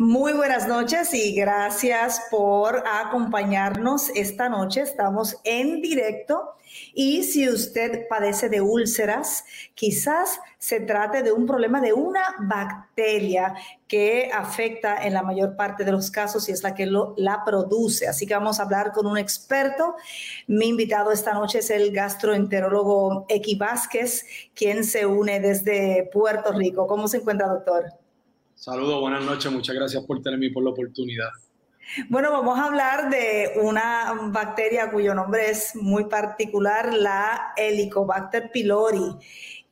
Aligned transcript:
Muy 0.00 0.32
buenas 0.32 0.66
noches 0.66 1.12
y 1.12 1.34
gracias 1.34 2.22
por 2.30 2.82
acompañarnos 2.88 4.08
esta 4.14 4.48
noche. 4.48 4.80
Estamos 4.80 5.36
en 5.44 5.82
directo 5.82 6.54
y 6.94 7.22
si 7.24 7.46
usted 7.46 8.08
padece 8.08 8.48
de 8.48 8.62
úlceras, 8.62 9.44
quizás 9.74 10.40
se 10.56 10.80
trate 10.80 11.22
de 11.22 11.32
un 11.32 11.44
problema 11.44 11.82
de 11.82 11.92
una 11.92 12.22
bacteria 12.38 13.52
que 13.86 14.30
afecta 14.32 15.04
en 15.04 15.12
la 15.12 15.22
mayor 15.22 15.54
parte 15.54 15.84
de 15.84 15.92
los 15.92 16.10
casos 16.10 16.48
y 16.48 16.52
es 16.52 16.62
la 16.62 16.74
que 16.74 16.86
lo, 16.86 17.12
la 17.18 17.44
produce. 17.44 18.08
Así 18.08 18.26
que 18.26 18.32
vamos 18.32 18.58
a 18.58 18.62
hablar 18.62 18.92
con 18.92 19.06
un 19.06 19.18
experto. 19.18 19.96
Mi 20.46 20.68
invitado 20.68 21.12
esta 21.12 21.34
noche 21.34 21.58
es 21.58 21.68
el 21.68 21.92
gastroenterólogo 21.92 23.26
Equi 23.28 23.56
Vázquez, 23.56 24.24
quien 24.54 24.82
se 24.82 25.04
une 25.04 25.40
desde 25.40 26.08
Puerto 26.10 26.52
Rico. 26.52 26.86
¿Cómo 26.86 27.06
se 27.06 27.18
encuentra, 27.18 27.48
doctor? 27.48 27.99
Saludos, 28.60 29.00
buenas 29.00 29.24
noches, 29.24 29.50
muchas 29.50 29.74
gracias 29.74 30.04
por 30.04 30.20
tenerme 30.20 30.50
por 30.50 30.62
la 30.62 30.68
oportunidad. 30.68 31.30
Bueno, 32.10 32.30
vamos 32.30 32.58
a 32.58 32.66
hablar 32.66 33.08
de 33.08 33.52
una 33.62 34.12
bacteria 34.24 34.90
cuyo 34.90 35.14
nombre 35.14 35.48
es 35.48 35.74
muy 35.76 36.04
particular, 36.04 36.92
la 36.92 37.54
Helicobacter 37.56 38.50
pylori. 38.52 39.16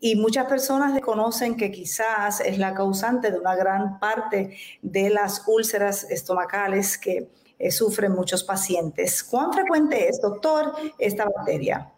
Y 0.00 0.16
muchas 0.16 0.46
personas 0.46 0.94
desconocen 0.94 1.58
que 1.58 1.70
quizás 1.70 2.40
es 2.40 2.56
la 2.56 2.72
causante 2.72 3.30
de 3.30 3.38
una 3.38 3.54
gran 3.56 4.00
parte 4.00 4.56
de 4.80 5.10
las 5.10 5.42
úlceras 5.46 6.04
estomacales 6.04 6.96
que 6.96 7.28
eh, 7.58 7.70
sufren 7.70 8.12
muchos 8.12 8.42
pacientes. 8.42 9.22
¿Cuán 9.22 9.52
frecuente 9.52 10.08
es, 10.08 10.18
doctor, 10.22 10.72
esta 10.98 11.26
bacteria? 11.26 11.92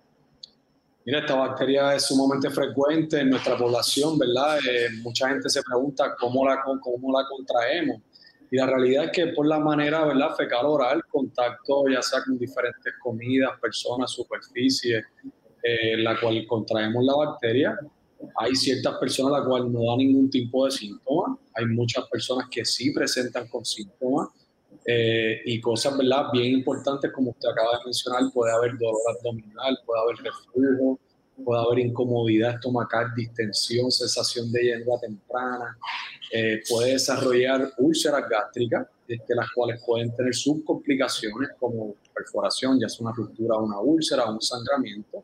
Mira, 1.04 1.20
esta 1.20 1.34
bacteria 1.34 1.94
es 1.94 2.06
sumamente 2.06 2.50
frecuente 2.50 3.20
en 3.20 3.30
nuestra 3.30 3.56
población, 3.56 4.18
¿verdad? 4.18 4.58
Eh, 4.58 4.88
mucha 5.02 5.28
gente 5.28 5.48
se 5.48 5.62
pregunta 5.62 6.14
cómo 6.18 6.46
la, 6.46 6.60
cómo 6.62 7.18
la 7.18 7.26
contraemos. 7.26 8.02
Y 8.50 8.56
la 8.56 8.66
realidad 8.66 9.04
es 9.04 9.10
que 9.12 9.26
por 9.28 9.46
la 9.46 9.58
manera, 9.58 10.04
¿verdad? 10.04 10.34
Fecal 10.36 10.66
oral, 10.66 11.02
contacto 11.08 11.84
ya 11.88 12.02
sea 12.02 12.20
con 12.24 12.36
diferentes 12.36 12.92
comidas, 13.00 13.52
personas, 13.60 14.10
superficies, 14.10 15.04
eh, 15.62 15.92
en 15.94 16.04
la 16.04 16.18
cual 16.20 16.44
contraemos 16.46 17.04
la 17.04 17.14
bacteria. 17.14 17.78
Hay 18.36 18.54
ciertas 18.54 18.98
personas 18.98 19.34
a 19.34 19.38
las 19.38 19.48
cuales 19.48 19.70
no 19.70 19.80
da 19.90 19.96
ningún 19.96 20.28
tipo 20.28 20.66
de 20.66 20.72
síntoma. 20.72 21.38
Hay 21.54 21.66
muchas 21.66 22.06
personas 22.08 22.48
que 22.50 22.64
sí 22.64 22.92
presentan 22.92 23.48
con 23.48 23.64
síntomas. 23.64 24.28
Eh, 24.92 25.42
y 25.44 25.60
cosas 25.60 25.96
¿verdad? 25.96 26.32
bien 26.32 26.52
importantes 26.52 27.12
como 27.12 27.30
usted 27.30 27.48
acaba 27.48 27.78
de 27.78 27.84
mencionar, 27.84 28.22
puede 28.34 28.52
haber 28.52 28.76
dolor 28.76 29.00
abdominal, 29.16 29.78
puede 29.86 30.00
haber 30.00 30.16
reflujo, 30.16 30.98
puede 31.44 31.60
haber 31.62 31.78
incomodidad 31.78 32.54
estomacal, 32.56 33.14
distensión, 33.14 33.88
sensación 33.92 34.50
de 34.50 34.62
llenura 34.64 34.98
temprana, 34.98 35.78
eh, 36.32 36.60
puede 36.68 36.94
desarrollar 36.94 37.72
úlceras 37.78 38.28
gástricas, 38.28 38.88
este, 39.06 39.32
las 39.36 39.48
cuales 39.52 39.80
pueden 39.86 40.12
tener 40.16 40.34
subcomplicaciones 40.34 41.50
como 41.60 41.94
perforación, 42.12 42.80
ya 42.80 42.88
sea 42.88 43.06
una 43.06 43.14
ruptura 43.14 43.58
una 43.58 43.78
úlcera 43.78 44.28
un 44.28 44.42
sangramiento. 44.42 45.22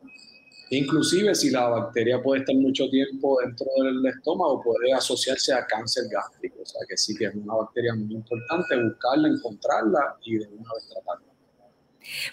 Inclusive 0.69 1.33
si 1.35 1.49
la 1.49 1.67
bacteria 1.69 2.21
puede 2.21 2.41
estar 2.41 2.55
mucho 2.55 2.89
tiempo 2.89 3.39
dentro 3.41 3.67
del 3.83 4.05
estómago, 4.05 4.61
puede 4.61 4.93
asociarse 4.93 5.53
a 5.53 5.65
cáncer 5.65 6.05
gástrico. 6.11 6.61
O 6.61 6.65
sea 6.65 6.81
que 6.87 6.97
sí 6.97 7.15
que 7.15 7.25
es 7.25 7.35
una 7.35 7.55
bacteria 7.55 7.93
muy 7.95 8.13
importante 8.13 8.75
buscarla, 8.75 9.27
encontrarla 9.29 10.17
y 10.23 10.37
de 10.37 10.47
una 10.47 10.73
vez 10.73 10.89
tratarla. 10.89 11.27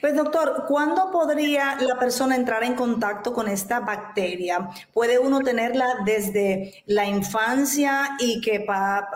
Pues 0.00 0.14
doctor, 0.14 0.66
¿cuándo 0.68 1.10
podría 1.10 1.76
la 1.80 1.98
persona 1.98 2.36
entrar 2.36 2.62
en 2.62 2.74
contacto 2.74 3.32
con 3.32 3.48
esta 3.48 3.80
bacteria? 3.80 4.68
¿Puede 4.92 5.18
uno 5.18 5.40
tenerla 5.40 5.98
desde 6.04 6.84
la 6.86 7.06
infancia 7.06 8.10
y 8.20 8.40
que 8.40 8.66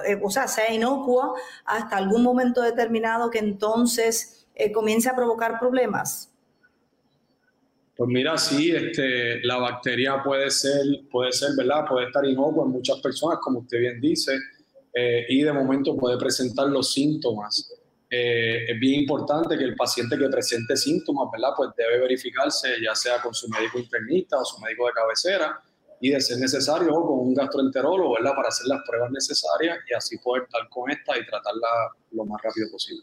eh, 0.06 0.20
o 0.20 0.30
sea, 0.30 0.48
sea 0.48 0.72
inocua 0.72 1.32
hasta 1.64 1.96
algún 1.96 2.22
momento 2.22 2.60
determinado 2.62 3.30
que 3.30 3.38
entonces 3.38 4.46
eh, 4.54 4.72
comience 4.72 5.08
a 5.08 5.14
provocar 5.14 5.60
problemas? 5.60 6.32
Pues 7.98 8.10
mira, 8.10 8.38
sí, 8.38 8.70
este, 8.70 9.40
la 9.44 9.56
bacteria 9.56 10.22
puede 10.22 10.52
ser, 10.52 10.86
puede 11.10 11.32
ser, 11.32 11.48
¿verdad? 11.56 11.84
Puede 11.84 12.06
estar 12.06 12.24
inocua 12.24 12.64
en 12.64 12.70
muchas 12.70 13.00
personas, 13.00 13.40
como 13.42 13.58
usted 13.58 13.80
bien 13.80 14.00
dice, 14.00 14.38
eh, 14.94 15.26
y 15.28 15.42
de 15.42 15.52
momento 15.52 15.96
puede 15.96 16.16
presentar 16.16 16.68
los 16.68 16.92
síntomas. 16.92 17.74
Eh, 18.08 18.66
es 18.70 18.78
bien 18.78 19.00
importante 19.00 19.58
que 19.58 19.64
el 19.64 19.74
paciente 19.74 20.16
que 20.16 20.28
presente 20.28 20.76
síntomas, 20.76 21.28
¿verdad? 21.32 21.48
Pues 21.56 21.70
debe 21.76 21.98
verificarse 21.98 22.68
ya 22.80 22.94
sea 22.94 23.20
con 23.20 23.34
su 23.34 23.48
médico 23.48 23.80
internista 23.80 24.38
o 24.38 24.44
su 24.44 24.60
médico 24.60 24.86
de 24.86 24.92
cabecera 24.92 25.60
y 26.00 26.10
de 26.10 26.20
ser 26.20 26.38
necesario 26.38 26.94
o 26.94 27.04
con 27.04 27.26
un 27.26 27.34
gastroenterólogo, 27.34 28.14
¿verdad? 28.14 28.36
Para 28.36 28.50
hacer 28.50 28.68
las 28.68 28.80
pruebas 28.86 29.10
necesarias 29.10 29.76
y 29.90 29.94
así 29.94 30.18
poder 30.18 30.44
estar 30.44 30.68
con 30.68 30.88
esta 30.88 31.18
y 31.18 31.26
tratarla 31.26 31.68
lo 32.12 32.24
más 32.26 32.40
rápido 32.44 32.70
posible. 32.70 33.02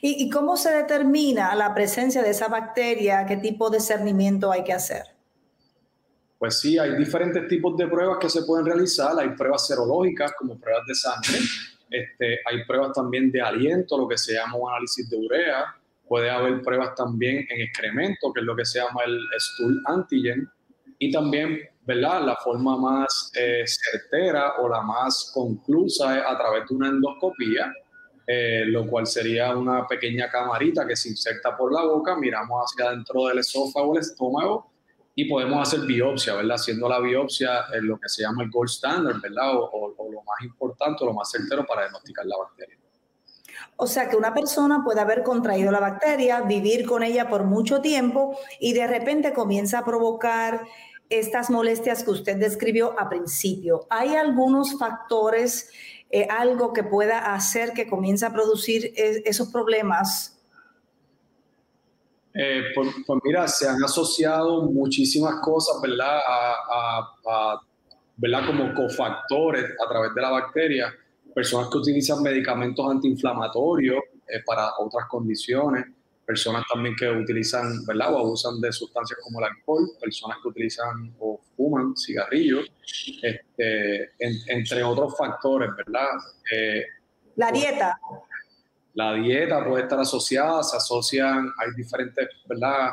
¿Y, 0.00 0.30
cómo 0.30 0.56
se 0.56 0.70
determina 0.70 1.54
la 1.54 1.74
presencia 1.74 2.22
de 2.22 2.30
esa 2.30 2.48
bacteria? 2.48 3.26
¿Qué 3.26 3.36
tipo 3.36 3.70
de 3.70 3.80
cernimiento 3.80 4.50
hay 4.50 4.64
que 4.64 4.72
hacer? 4.72 5.02
Pues 6.38 6.60
sí, 6.60 6.78
hay 6.78 6.96
diferentes 6.96 7.48
tipos 7.48 7.76
de 7.76 7.86
pruebas 7.86 8.18
que 8.20 8.28
se 8.28 8.42
pueden 8.42 8.66
realizar. 8.66 9.18
Hay 9.18 9.30
pruebas 9.30 9.66
serológicas 9.66 10.32
como 10.38 10.58
pruebas 10.58 10.86
de 10.86 10.94
sangre. 10.94 11.38
Este, 11.90 12.38
hay 12.46 12.64
pruebas 12.64 12.92
también 12.92 13.30
de 13.30 13.40
aliento, 13.40 13.96
lo 13.96 14.08
que 14.08 14.18
se 14.18 14.34
llama 14.34 14.56
un 14.56 14.70
análisis 14.70 15.08
de 15.08 15.16
urea. 15.16 15.74
Puede 16.08 16.30
haber 16.30 16.60
pruebas 16.62 16.94
también 16.94 17.46
en 17.48 17.60
excremento, 17.62 18.32
que 18.32 18.40
es 18.40 18.46
lo 18.46 18.56
que 18.56 18.64
se 18.64 18.78
llama 18.78 19.02
el 19.06 19.20
stool 19.38 19.82
antigen. 19.86 20.48
Y 20.98 21.10
también, 21.12 21.60
¿verdad? 21.86 22.24
La 22.24 22.36
forma 22.36 22.76
más 22.76 23.32
eh, 23.34 23.64
certera 23.66 24.54
o 24.58 24.68
la 24.68 24.82
más 24.82 25.30
conclusa 25.32 26.18
es 26.18 26.24
a 26.26 26.36
través 26.36 26.68
de 26.68 26.74
una 26.74 26.88
endoscopía, 26.88 27.72
eh, 28.26 28.64
lo 28.66 28.86
cual 28.86 29.06
sería 29.06 29.54
una 29.54 29.86
pequeña 29.86 30.30
camarita 30.30 30.86
que 30.86 30.96
se 30.96 31.10
inserta 31.10 31.56
por 31.56 31.72
la 31.72 31.84
boca, 31.84 32.16
miramos 32.16 32.62
hacia 32.64 32.86
adentro 32.86 33.26
del 33.26 33.38
esófago, 33.38 33.94
el 33.94 34.00
estómago, 34.00 34.70
y 35.14 35.28
podemos 35.28 35.68
hacer 35.68 35.86
biopsia, 35.86 36.34
¿verdad? 36.34 36.56
Haciendo 36.56 36.88
la 36.88 37.00
biopsia 37.00 37.66
en 37.72 37.86
lo 37.86 37.98
que 37.98 38.08
se 38.08 38.22
llama 38.22 38.42
el 38.42 38.50
gold 38.50 38.70
standard, 38.70 39.20
¿verdad? 39.20 39.54
O, 39.54 39.94
lo 40.10 40.22
más 40.22 40.40
importante, 40.42 41.04
lo 41.04 41.12
más 41.12 41.30
certero 41.30 41.64
para 41.66 41.82
diagnosticar 41.82 42.26
la 42.26 42.36
bacteria. 42.38 42.78
O 43.76 43.86
sea 43.86 44.08
que 44.08 44.16
una 44.16 44.32
persona 44.32 44.82
puede 44.84 45.00
haber 45.00 45.22
contraído 45.22 45.70
la 45.70 45.80
bacteria, 45.80 46.42
vivir 46.42 46.86
con 46.86 47.02
ella 47.02 47.28
por 47.28 47.44
mucho 47.44 47.80
tiempo 47.80 48.38
y 48.60 48.72
de 48.72 48.86
repente 48.86 49.32
comienza 49.32 49.80
a 49.80 49.84
provocar 49.84 50.64
estas 51.10 51.50
molestias 51.50 52.02
que 52.02 52.10
usted 52.10 52.36
describió 52.36 52.98
a 52.98 53.08
principio. 53.08 53.86
¿Hay 53.90 54.14
algunos 54.14 54.78
factores 54.78 55.70
eh, 56.16 56.28
algo 56.30 56.72
que 56.72 56.84
pueda 56.84 57.34
hacer 57.34 57.72
que 57.72 57.88
comience 57.88 58.24
a 58.24 58.32
producir 58.32 58.92
esos 58.94 59.48
problemas? 59.48 60.40
Eh, 62.32 62.62
pues, 62.72 62.88
pues, 63.04 63.20
mira, 63.24 63.48
se 63.48 63.68
han 63.68 63.82
asociado 63.82 64.62
muchísimas 64.62 65.40
cosas, 65.40 65.82
¿verdad? 65.82 66.20
Como 68.46 68.74
cofactores 68.74 69.64
a 69.84 69.88
través 69.88 70.14
de 70.14 70.22
la 70.22 70.30
bacteria. 70.30 70.94
Personas 71.34 71.68
que 71.68 71.78
utilizan 71.78 72.22
medicamentos 72.22 72.88
antiinflamatorios 72.88 73.98
eh, 74.28 74.40
para 74.46 74.70
otras 74.78 75.06
condiciones 75.08 75.84
personas 76.26 76.64
también 76.72 76.94
que 76.96 77.08
utilizan, 77.08 77.84
¿verdad? 77.86 78.14
O 78.14 78.18
abusan 78.18 78.60
de 78.60 78.72
sustancias 78.72 79.18
como 79.22 79.40
el 79.40 79.46
alcohol, 79.46 79.90
personas 80.00 80.38
que 80.42 80.48
utilizan 80.48 81.14
o 81.18 81.40
fuman 81.56 81.96
cigarrillos, 81.96 82.70
este, 83.22 84.10
entre 84.18 84.82
otros 84.82 85.16
factores, 85.16 85.70
¿verdad? 85.76 86.08
Eh, 86.52 86.84
la 87.36 87.50
dieta. 87.50 88.00
La 88.94 89.14
dieta 89.14 89.64
puede 89.64 89.82
estar 89.82 89.98
asociada, 89.98 90.62
se 90.62 90.76
asocian, 90.76 91.52
hay 91.58 91.70
diferentes, 91.76 92.28
¿verdad? 92.46 92.90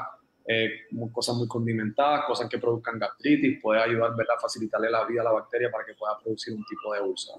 Eh, 0.48 0.88
cosas 1.12 1.36
muy 1.36 1.48
condimentadas, 1.48 2.26
cosas 2.26 2.50
que 2.50 2.58
produzcan 2.58 2.98
gastritis, 2.98 3.62
puede 3.62 3.82
ayudar, 3.82 4.16
¿verdad? 4.16 4.34
Facilitarle 4.42 4.90
la 4.90 5.06
vida 5.06 5.22
a 5.22 5.26
la 5.26 5.32
bacteria 5.32 5.70
para 5.72 5.86
que 5.86 5.94
pueda 5.94 6.18
producir 6.20 6.56
un 6.56 6.66
tipo 6.66 6.94
de 6.94 7.02
úlcera. 7.02 7.38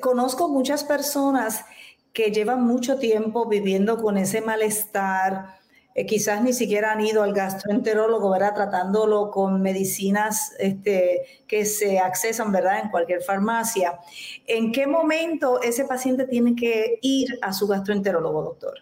Conozco 0.00 0.48
muchas 0.48 0.82
personas 0.82 1.64
que 2.14 2.30
llevan 2.30 2.62
mucho 2.62 2.96
tiempo 2.96 3.46
viviendo 3.46 4.00
con 4.00 4.16
ese 4.16 4.40
malestar, 4.40 5.56
eh, 5.96 6.06
quizás 6.06 6.42
ni 6.42 6.52
siquiera 6.52 6.92
han 6.92 7.00
ido 7.00 7.24
al 7.24 7.34
gastroenterólogo, 7.34 8.30
¿verdad? 8.30 8.54
Tratándolo 8.54 9.32
con 9.32 9.60
medicinas 9.60 10.54
este, 10.60 11.42
que 11.48 11.64
se 11.64 11.98
accesan, 11.98 12.52
¿verdad? 12.52 12.84
En 12.84 12.90
cualquier 12.90 13.20
farmacia. 13.20 13.98
¿En 14.46 14.70
qué 14.70 14.86
momento 14.86 15.60
ese 15.60 15.84
paciente 15.84 16.26
tiene 16.26 16.54
que 16.54 17.00
ir 17.02 17.36
a 17.42 17.52
su 17.52 17.66
gastroenterólogo, 17.66 18.42
doctor? 18.42 18.78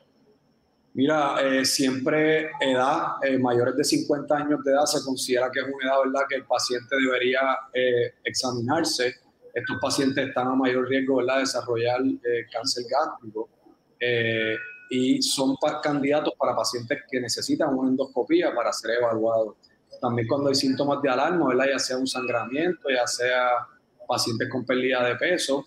Mira, 0.92 1.36
eh, 1.42 1.64
siempre 1.64 2.50
edad, 2.60 3.14
eh, 3.22 3.38
mayores 3.38 3.76
de 3.76 3.84
50 3.84 4.36
años 4.36 4.62
de 4.62 4.72
edad, 4.72 4.84
se 4.84 5.02
considera 5.02 5.50
que 5.50 5.60
es 5.60 5.66
una 5.66 5.86
edad, 5.86 6.02
¿verdad?, 6.04 6.26
que 6.28 6.36
el 6.36 6.44
paciente 6.44 6.96
debería 6.96 7.40
examinarse. 8.24 9.14
Estos 9.54 9.78
pacientes 9.80 10.28
están 10.28 10.48
a 10.48 10.54
mayor 10.54 10.88
riesgo, 10.88 11.16
¿verdad?, 11.16 11.34
de 11.34 11.40
desarrollar 11.40 12.00
cáncer 12.52 12.84
gástrico 12.90 13.48
y 14.90 15.22
son 15.22 15.56
candidatos 15.82 16.34
para 16.38 16.54
pacientes 16.54 17.00
que 17.10 17.20
necesitan 17.20 17.74
una 17.74 17.90
endoscopía 17.90 18.54
para 18.54 18.72
ser 18.72 18.98
evaluados. 18.98 19.56
También 20.00 20.26
cuando 20.26 20.48
hay 20.48 20.54
síntomas 20.54 21.00
de 21.02 21.08
alarma, 21.08 21.48
¿verdad?, 21.48 21.66
ya 21.72 21.78
sea 21.78 21.96
un 21.98 22.06
sangramiento, 22.06 22.88
ya 22.90 23.06
sea 23.06 23.50
pacientes 24.08 24.48
con 24.50 24.64
pérdida 24.64 25.04
de 25.04 25.16
peso, 25.16 25.66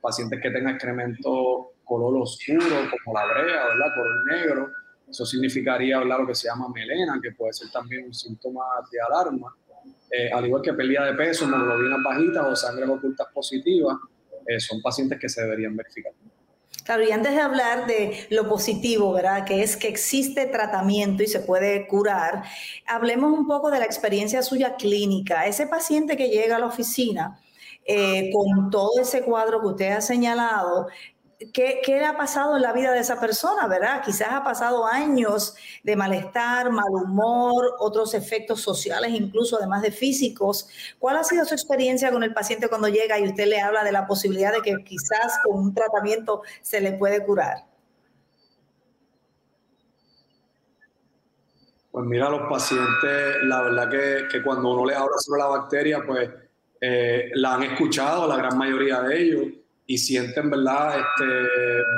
pacientes 0.00 0.40
que 0.42 0.50
tengan 0.50 0.74
excremento 0.74 1.72
color 1.84 2.22
oscuro, 2.22 2.76
como 3.04 3.18
la 3.18 3.26
brea, 3.26 3.66
¿verdad? 3.66 3.86
Color 3.94 4.26
negro. 4.26 4.70
Eso 5.08 5.26
significaría 5.26 6.00
lo 6.00 6.26
que 6.26 6.34
se 6.34 6.48
llama 6.48 6.68
melena, 6.68 7.18
que 7.22 7.32
puede 7.32 7.52
ser 7.52 7.70
también 7.70 8.06
un 8.06 8.14
síntoma 8.14 8.64
de 8.90 8.98
alarma. 9.00 9.54
Eh, 10.10 10.30
al 10.30 10.44
igual 10.44 10.62
que 10.62 10.74
pérdida 10.74 11.06
de 11.06 11.14
peso, 11.14 11.44
hemoglobinas 11.44 11.98
bajitas 12.04 12.46
o 12.46 12.56
sangre 12.56 12.86
ocultas 12.86 13.28
positivas, 13.32 13.96
eh, 14.46 14.60
son 14.60 14.82
pacientes 14.82 15.18
que 15.18 15.28
se 15.28 15.42
deberían 15.42 15.74
verificar. 15.76 16.12
Claro, 16.84 17.04
y 17.04 17.12
antes 17.12 17.32
de 17.32 17.40
hablar 17.40 17.86
de 17.86 18.26
lo 18.30 18.48
positivo, 18.48 19.12
¿verdad? 19.12 19.44
Que 19.44 19.62
es 19.62 19.76
que 19.76 19.88
existe 19.88 20.46
tratamiento 20.46 21.22
y 21.22 21.28
se 21.28 21.40
puede 21.40 21.86
curar, 21.86 22.42
hablemos 22.86 23.38
un 23.38 23.46
poco 23.46 23.70
de 23.70 23.78
la 23.78 23.84
experiencia 23.84 24.42
suya 24.42 24.74
clínica. 24.74 25.46
Ese 25.46 25.66
paciente 25.66 26.16
que 26.16 26.28
llega 26.28 26.56
a 26.56 26.58
la 26.58 26.66
oficina 26.66 27.38
eh, 27.84 28.30
con 28.32 28.70
todo 28.70 29.00
ese 29.00 29.22
cuadro 29.22 29.60
que 29.60 29.66
usted 29.68 29.92
ha 29.92 30.00
señalado, 30.00 30.88
¿Qué, 31.50 31.80
le 31.86 32.04
ha 32.04 32.16
pasado 32.16 32.56
en 32.56 32.62
la 32.62 32.72
vida 32.72 32.92
de 32.92 33.00
esa 33.00 33.18
persona, 33.18 33.66
verdad? 33.66 34.02
Quizás 34.04 34.28
ha 34.30 34.44
pasado 34.44 34.86
años 34.86 35.54
de 35.82 35.96
malestar, 35.96 36.70
mal 36.70 36.90
humor, 36.90 37.74
otros 37.78 38.14
efectos 38.14 38.60
sociales, 38.60 39.10
incluso 39.12 39.56
además 39.56 39.82
de 39.82 39.90
físicos. 39.90 40.68
¿Cuál 40.98 41.16
ha 41.16 41.24
sido 41.24 41.44
su 41.44 41.54
experiencia 41.54 42.12
con 42.12 42.22
el 42.22 42.34
paciente 42.34 42.68
cuando 42.68 42.88
llega 42.88 43.18
y 43.18 43.26
usted 43.28 43.46
le 43.46 43.60
habla 43.60 43.82
de 43.82 43.92
la 43.92 44.06
posibilidad 44.06 44.52
de 44.52 44.60
que 44.60 44.84
quizás 44.84 45.40
con 45.44 45.58
un 45.58 45.74
tratamiento 45.74 46.42
se 46.60 46.80
le 46.80 46.92
puede 46.92 47.24
curar? 47.24 47.64
Pues 51.90 52.04
mira, 52.06 52.30
los 52.30 52.48
pacientes, 52.48 53.36
la 53.44 53.62
verdad 53.62 53.90
que, 54.30 54.42
cuando 54.42 54.70
uno 54.70 54.86
les 54.86 54.96
habla 54.96 55.16
sobre 55.18 55.40
la 55.40 55.48
bacteria, 55.48 56.02
pues 56.06 56.30
eh, 56.80 57.30
la 57.34 57.54
han 57.54 57.64
escuchado, 57.64 58.26
la 58.26 58.36
gran 58.36 58.56
mayoría 58.56 59.00
de 59.02 59.22
ellos 59.22 59.61
y 59.92 59.98
sienten, 59.98 60.48
¿verdad?, 60.48 61.00
este, 61.00 61.48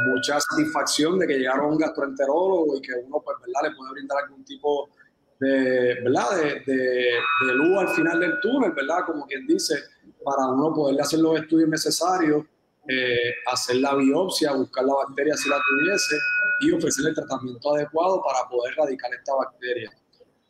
mucha 0.09 0.41
satisfacción 0.41 1.17
de 1.17 1.29
que 1.29 1.39
llegaron 1.39 1.67
a 1.67 1.69
un 1.69 1.79
gastroenterólogo 1.79 2.77
y 2.77 2.81
que 2.81 2.93
uno, 3.07 3.23
pues, 3.25 3.37
¿verdad?, 3.41 3.71
le 3.71 3.77
puede 3.77 3.93
brindar 3.93 4.19
algún 4.25 4.45
tipo 4.45 4.89
de, 5.39 6.01
¿verdad?, 6.03 6.27
de, 6.67 6.75
de, 7.47 7.55
luz 7.55 7.79
al 7.79 7.89
final 7.91 8.19
del 8.19 8.41
túnel, 8.41 8.73
¿verdad?, 8.73 9.05
como 9.07 9.25
quien 9.27 9.47
dice, 9.47 9.77
para 10.25 10.49
uno 10.49 10.75
poderle 10.75 11.03
hacer 11.03 11.21
los 11.21 11.39
estudios 11.39 11.69
necesarios, 11.69 12.45
eh, 12.89 13.33
hacer 13.47 13.77
la 13.77 13.95
biopsia, 13.95 14.51
buscar 14.55 14.85
la 14.85 14.95
bacteria 14.95 15.37
si 15.37 15.49
la 15.49 15.61
tuviese 15.65 16.17
y 16.63 16.73
ofrecerle 16.73 17.11
el 17.11 17.15
tratamiento 17.15 17.77
adecuado 17.77 18.21
para 18.25 18.49
poder 18.49 18.73
erradicar 18.73 19.15
esta 19.15 19.37
bacteria. 19.37 19.93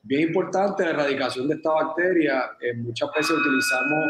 Bien 0.03 0.29
importante 0.29 0.83
la 0.83 0.91
erradicación 0.93 1.47
de 1.49 1.57
esta 1.57 1.73
bacteria, 1.73 2.57
eh, 2.59 2.73
muchas 2.73 3.11
veces 3.15 3.37
utilizamos 3.37 4.07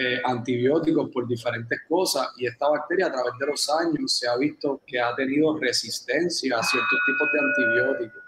eh, 0.00 0.20
antibióticos 0.24 1.10
por 1.10 1.26
diferentes 1.26 1.80
cosas 1.88 2.28
y 2.36 2.46
esta 2.46 2.68
bacteria 2.68 3.06
a 3.06 3.12
través 3.12 3.32
de 3.40 3.46
los 3.46 3.68
años 3.68 4.16
se 4.16 4.28
ha 4.28 4.36
visto 4.36 4.80
que 4.86 5.00
ha 5.00 5.12
tenido 5.16 5.58
resistencia 5.58 6.56
a 6.56 6.62
ciertos 6.62 6.98
tipos 7.04 7.28
de 7.32 7.40
antibióticos. 7.40 8.22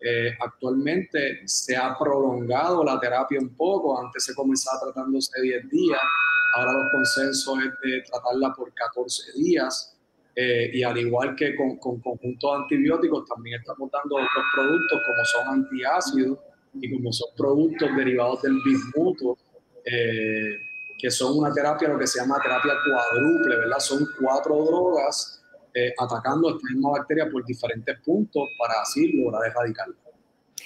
Eh, 0.00 0.34
actualmente 0.40 1.42
se 1.46 1.76
ha 1.76 1.94
prolongado 1.98 2.82
la 2.82 2.98
terapia 2.98 3.38
un 3.38 3.54
poco, 3.54 4.00
antes 4.00 4.24
se 4.24 4.34
comenzaba 4.34 4.80
tratándose 4.80 5.42
10 5.42 5.68
días, 5.68 6.00
ahora 6.56 6.72
los 6.72 6.90
consensos 6.90 7.58
es 7.58 7.90
de 7.90 8.02
tratarla 8.10 8.54
por 8.54 8.72
14 8.72 9.32
días 9.34 9.98
eh, 10.34 10.70
y 10.72 10.82
al 10.82 10.96
igual 10.96 11.36
que 11.36 11.54
con, 11.54 11.76
con 11.76 12.00
conjuntos 12.00 12.50
de 12.50 12.62
antibióticos 12.62 13.26
también 13.26 13.60
estamos 13.60 13.90
dando 13.90 14.16
otros 14.16 14.44
productos 14.54 15.00
como 15.04 15.24
son 15.26 15.54
antiácidos 15.60 16.38
y 16.80 16.94
como 16.94 17.12
son 17.12 17.28
productos 17.36 17.94
derivados 17.94 18.40
del 18.40 18.58
bismuto. 18.64 19.36
Eh, 19.84 20.72
que 20.98 21.10
son 21.10 21.38
una 21.38 21.52
terapia, 21.52 21.88
lo 21.88 21.98
que 21.98 22.06
se 22.06 22.20
llama 22.20 22.40
terapia 22.42 22.72
cuádruple, 22.86 23.56
¿verdad? 23.56 23.78
Son 23.78 24.06
cuatro 24.20 24.64
drogas 24.64 25.42
eh, 25.74 25.92
atacando 25.98 26.50
esta 26.50 26.68
misma 26.72 26.90
bacteria 26.90 27.28
por 27.30 27.44
diferentes 27.44 27.98
puntos 28.00 28.48
para 28.58 28.80
así 28.80 29.12
lograr 29.12 29.50
erradicarla. 29.50 29.94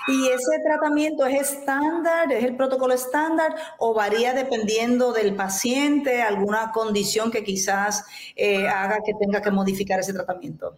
¿Y 0.07 0.29
ese 0.29 0.61
tratamiento 0.65 1.27
es 1.27 1.53
estándar, 1.53 2.33
es 2.33 2.45
el 2.45 2.57
protocolo 2.57 2.95
estándar 2.95 3.55
o 3.79 3.95
varía 3.95 4.33
dependiendo 4.33 5.13
del 5.13 5.35
paciente, 5.35 6.23
alguna 6.23 6.71
condición 6.73 7.31
que 7.31 7.43
quizás 7.43 8.05
eh, 8.37 8.69
haga 8.69 9.01
que 9.05 9.13
tenga 9.15 9.43
que 9.43 9.51
modificar 9.51 9.99
ese 9.99 10.13
tratamiento? 10.13 10.77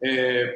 Eh, 0.00 0.46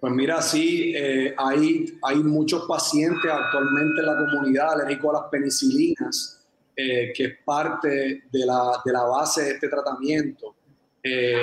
pues 0.00 0.12
mira, 0.12 0.42
sí, 0.42 0.94
hay, 1.36 1.98
hay 2.02 2.16
muchos 2.16 2.66
pacientes 2.66 3.30
actualmente 3.30 4.00
en 4.00 4.06
la 4.06 4.16
comunidad 4.16 4.72
alérgicos 4.72 5.14
a 5.14 5.20
las 5.20 5.30
penicilinas 5.30 6.39
eh, 6.82 7.12
que 7.14 7.24
es 7.24 7.38
parte 7.44 8.22
de 8.32 8.46
la, 8.46 8.80
de 8.82 8.90
la, 8.90 9.04
base 9.04 9.42
de 9.44 9.50
este 9.50 9.68
tratamiento. 9.68 10.56
Eh, 11.02 11.36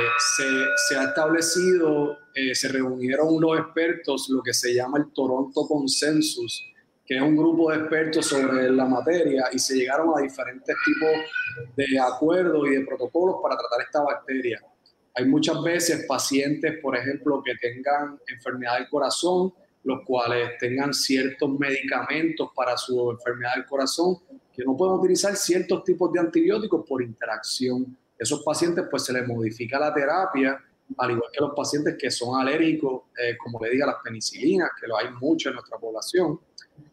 se, 0.89 0.97
ha 0.97 1.03
establecido, 1.03 2.17
eh, 2.33 2.55
se 2.55 2.69
reunieron 2.69 3.35
unos 3.35 3.59
expertos, 3.59 4.29
lo 4.29 4.41
que 4.41 4.51
se 4.51 4.73
llama 4.73 4.97
el 4.97 5.13
Toronto 5.13 5.67
Consensus, 5.67 6.65
que 7.05 7.17
es 7.17 7.21
un 7.21 7.37
grupo 7.37 7.69
de 7.69 7.77
expertos 7.77 8.25
sobre 8.25 8.71
la 8.71 8.85
materia 8.85 9.49
y 9.51 9.59
se 9.59 9.75
llegaron 9.75 10.17
a 10.17 10.21
diferentes 10.21 10.75
tipos 10.83 11.75
de 11.75 11.99
acuerdos 11.99 12.67
y 12.69 12.77
de 12.77 12.85
protocolos 12.85 13.35
para 13.43 13.55
tratar 13.57 13.81
esta 13.81 14.01
bacteria. 14.01 14.59
Hay 15.13 15.25
muchas 15.25 15.61
veces 15.61 16.05
pacientes, 16.07 16.79
por 16.81 16.97
ejemplo, 16.97 17.43
que 17.45 17.53
tengan 17.57 18.19
enfermedad 18.27 18.79
del 18.79 18.89
corazón, 18.89 19.53
los 19.83 20.03
cuales 20.03 20.57
tengan 20.59 20.95
ciertos 20.95 21.49
medicamentos 21.59 22.49
para 22.55 22.75
su 22.75 23.11
enfermedad 23.11 23.53
del 23.55 23.65
corazón 23.67 24.17
que 24.57 24.65
no 24.65 24.75
pueden 24.75 24.95
utilizar 24.95 25.35
ciertos 25.35 25.83
tipos 25.83 26.11
de 26.11 26.19
antibióticos 26.19 26.83
por 26.83 27.03
interacción. 27.03 27.95
Esos 28.17 28.41
pacientes 28.43 28.85
pues 28.89 29.05
se 29.05 29.13
les 29.13 29.27
modifica 29.27 29.77
la 29.77 29.93
terapia, 29.93 30.59
al 30.97 31.11
igual 31.11 31.29
que 31.31 31.39
los 31.39 31.53
pacientes 31.55 31.95
que 31.95 32.09
son 32.09 32.41
alérgicos, 32.41 33.03
eh, 33.21 33.37
como 33.37 33.59
le 33.63 33.69
diga, 33.69 33.85
las 33.85 33.97
penicilinas, 34.03 34.71
que 34.81 34.87
lo 34.87 34.97
hay 34.97 35.11
mucho 35.21 35.49
en 35.49 35.55
nuestra 35.55 35.77
población. 35.77 36.39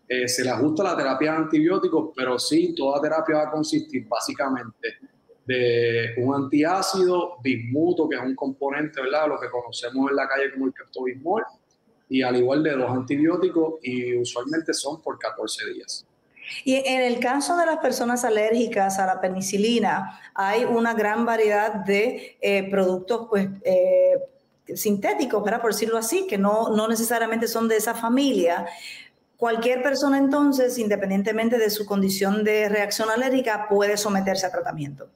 Eh, 0.06 0.28
se 0.28 0.44
le 0.44 0.50
ajusta 0.50 0.82
la 0.82 0.94
terapia 0.94 1.32
de 1.32 1.36
antibióticos, 1.38 2.10
pero 2.14 2.38
sí, 2.38 2.74
toda 2.76 3.00
terapia 3.00 3.36
va 3.36 3.42
a 3.44 3.50
consistir 3.50 4.06
básicamente 4.06 4.98
de 5.46 6.14
un 6.18 6.34
antiácido, 6.34 7.38
bismuto, 7.42 8.06
que 8.10 8.16
es 8.16 8.22
un 8.22 8.34
componente, 8.34 9.00
¿verdad? 9.00 9.28
Lo 9.28 9.40
que 9.40 9.48
conocemos 9.48 10.10
en 10.10 10.16
la 10.16 10.28
calle 10.28 10.52
como 10.52 10.66
el 10.66 10.72
peptobismol, 10.74 11.44
y 12.10 12.20
al 12.20 12.36
igual 12.36 12.62
de 12.62 12.72
dos 12.72 12.90
antibióticos, 12.90 13.76
y 13.82 14.18
usualmente 14.18 14.74
son 14.74 15.00
por 15.00 15.18
14 15.18 15.72
días. 15.72 16.06
Y 16.64 16.76
en 16.76 17.02
el 17.02 17.18
caso 17.20 17.56
de 17.56 17.66
las 17.66 17.78
personas 17.78 18.24
alérgicas 18.24 18.98
a 18.98 19.06
la 19.06 19.20
penicilina, 19.20 20.20
hay 20.34 20.64
una 20.64 20.94
gran 20.94 21.24
variedad 21.24 21.72
de 21.72 22.36
eh, 22.40 22.70
productos 22.70 23.26
pues, 23.28 23.48
eh, 23.64 24.14
sintéticos, 24.74 25.42
por 25.42 25.72
decirlo 25.72 25.98
así, 25.98 26.26
que 26.26 26.38
no, 26.38 26.70
no 26.70 26.88
necesariamente 26.88 27.48
son 27.48 27.68
de 27.68 27.76
esa 27.76 27.94
familia. 27.94 28.66
Cualquier 29.36 29.82
persona 29.82 30.18
entonces, 30.18 30.78
independientemente 30.78 31.58
de 31.58 31.70
su 31.70 31.84
condición 31.86 32.44
de 32.44 32.68
reacción 32.68 33.10
alérgica, 33.10 33.66
puede 33.68 33.96
someterse 33.96 34.46
a 34.46 34.50
tratamiento. 34.50 35.08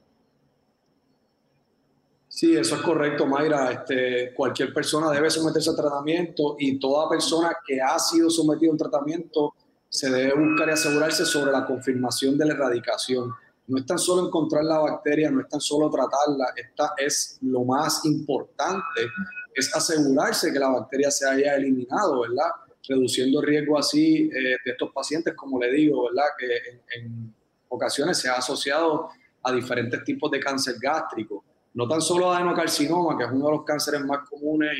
Sí, 2.27 2.55
eso 2.55 2.75
es 2.75 2.81
correcto, 2.81 3.25
Mayra. 3.25 3.71
Este, 3.71 4.33
cualquier 4.33 4.73
persona 4.73 5.11
debe 5.11 5.29
someterse 5.29 5.71
a 5.71 5.75
tratamiento 5.75 6.55
y 6.59 6.79
toda 6.79 7.09
persona 7.09 7.53
que 7.67 7.81
ha 7.81 7.97
sido 7.99 8.29
sometida 8.29 8.69
a 8.69 8.71
un 8.71 8.77
tratamiento 8.77 9.53
se 9.89 10.09
debe 10.09 10.33
buscar 10.33 10.69
y 10.69 10.71
asegurarse 10.71 11.25
sobre 11.25 11.51
la 11.51 11.65
confirmación 11.65 12.37
de 12.37 12.45
la 12.45 12.53
erradicación. 12.53 13.33
No 13.67 13.77
es 13.77 13.85
tan 13.85 13.99
solo 13.99 14.27
encontrar 14.27 14.63
la 14.63 14.79
bacteria, 14.79 15.29
no 15.31 15.41
es 15.41 15.47
tan 15.47 15.59
solo 15.59 15.89
tratarla, 15.89 16.53
esta 16.55 16.93
es 16.97 17.37
lo 17.41 17.63
más 17.63 18.05
importante, 18.05 19.07
es 19.53 19.75
asegurarse 19.75 20.51
que 20.51 20.59
la 20.59 20.69
bacteria 20.69 21.11
se 21.11 21.27
haya 21.27 21.55
eliminado, 21.55 22.21
¿verdad? 22.21 22.49
Reduciendo 22.87 23.41
riesgo 23.41 23.77
así 23.77 24.29
eh, 24.33 24.57
de 24.63 24.71
estos 24.71 24.91
pacientes, 24.91 25.35
como 25.35 25.59
le 25.59 25.71
digo, 25.71 26.05
¿verdad? 26.05 26.29
Que 26.37 26.99
en, 26.99 27.33
ocasiones 27.71 28.17
se 28.17 28.27
ha 28.27 28.33
asociado 28.33 29.09
a 29.43 29.51
diferentes 29.51 30.03
tipos 30.03 30.31
de 30.31 30.39
cáncer 30.39 30.75
gástrico, 30.81 31.43
no 31.75 31.87
tan 31.87 32.01
solo 32.01 32.31
adenocarcinoma, 32.31 33.15
que 33.15 33.25
es 33.25 33.31
uno 33.31 33.45
de 33.45 33.51
los 33.51 33.63
cánceres 33.63 34.03
más 34.03 34.27
comunes 34.27 34.71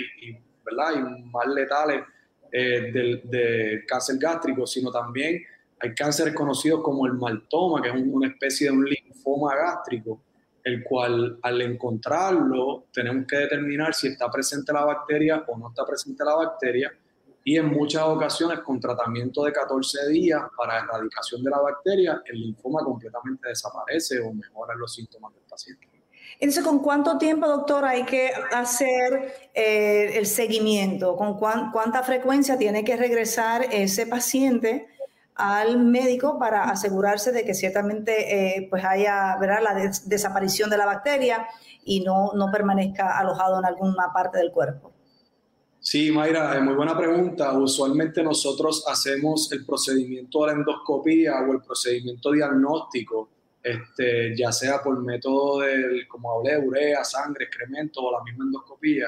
¿verdad? 0.66 0.96
y 0.96 1.24
más 1.26 1.48
letales 1.48 2.04
eh, 2.52 2.92
del, 2.92 3.86
cáncer 3.88 4.18
gástrico, 4.20 4.66
sino 4.66 4.92
también 4.92 5.42
hay 5.80 5.94
cánceres 5.94 6.34
conocidos 6.34 6.82
como 6.84 7.06
el 7.06 7.14
maltoma, 7.14 7.82
que 7.82 7.90
es 7.90 7.96
una 7.96 8.28
especie 8.28 8.68
de 8.68 8.74
un 8.74 8.86
linfoma 8.86 9.56
gástrico, 9.56 10.22
el 10.64 10.84
cual 10.84 11.40
al 11.42 11.62
encontrarlo 11.62 12.86
tenemos 12.92 13.26
que 13.26 13.38
determinar 13.38 13.94
si 13.94 14.08
está 14.08 14.30
presente 14.30 14.74
la 14.74 14.84
bacteria 14.84 15.44
o 15.48 15.58
no 15.58 15.70
está 15.70 15.86
presente 15.86 16.24
la 16.26 16.36
bacteria 16.36 16.92
y 17.44 17.58
en 17.58 17.68
muchas 17.68 18.04
ocasiones 18.04 18.60
con 18.60 18.80
tratamiento 18.80 19.44
de 19.44 19.52
14 19.52 20.10
días 20.10 20.44
para 20.56 20.84
erradicación 20.84 21.44
de 21.44 21.50
la 21.50 21.60
bacteria, 21.60 22.22
el 22.26 22.40
linfoma 22.40 22.84
completamente 22.84 23.50
desaparece 23.50 24.20
o 24.20 24.32
mejora 24.32 24.76
los 24.76 24.94
síntomas 24.94 25.34
del 25.34 25.44
paciente. 25.50 25.89
Entonces, 26.40 26.64
¿con 26.64 26.80
cuánto 26.80 27.18
tiempo, 27.18 27.48
doctor, 27.48 27.86
hay 27.86 28.04
que 28.04 28.32
hacer 28.54 29.34
eh, 29.54 30.12
el 30.16 30.26
seguimiento? 30.26 31.16
¿Con 31.16 31.38
cuánta 31.38 32.04
frecuencia 32.04 32.58
tiene 32.58 32.84
que 32.84 32.96
regresar 32.96 33.68
ese 33.72 34.06
paciente 34.08 34.88
al 35.36 35.80
médico 35.80 36.38
para 36.38 36.66
asegurarse 36.66 37.32
de 37.32 37.46
que 37.46 37.54
ciertamente 37.54 38.58
eh, 38.58 38.68
pues 38.70 38.84
haya 38.84 39.38
la 39.40 39.92
desaparición 40.06 40.70
de 40.70 40.78
la 40.78 40.86
bacteria 40.86 41.48
y 41.86 42.02
no, 42.02 42.34
no 42.36 42.52
permanezca 42.52 43.18
alojado 43.18 43.58
en 43.60 43.66
alguna 43.66 44.12
parte 44.14 44.38
del 44.38 44.52
cuerpo? 44.52 44.92
Sí, 45.80 46.12
Mayra, 46.12 46.60
muy 46.62 46.74
buena 46.74 46.98
pregunta. 46.98 47.58
Usualmente 47.58 48.22
nosotros 48.22 48.84
hacemos 48.86 49.50
el 49.54 49.66
procedimiento 49.66 50.42
de 50.42 50.48
la 50.48 50.54
endoscopía 50.60 51.40
o 51.40 51.54
el 51.54 51.62
procedimiento 51.62 52.32
diagnóstico, 52.34 53.30
este, 53.64 54.36
ya 54.36 54.52
sea 54.52 54.82
por 54.82 55.02
método 55.02 55.60
del, 55.60 56.08
como 56.08 56.32
hablé, 56.32 56.58
urea, 56.58 57.04
sangre, 57.04 57.46
excremento 57.46 58.02
o 58.02 58.18
la 58.18 58.24
misma 58.24 58.46
endoscopía. 58.46 59.08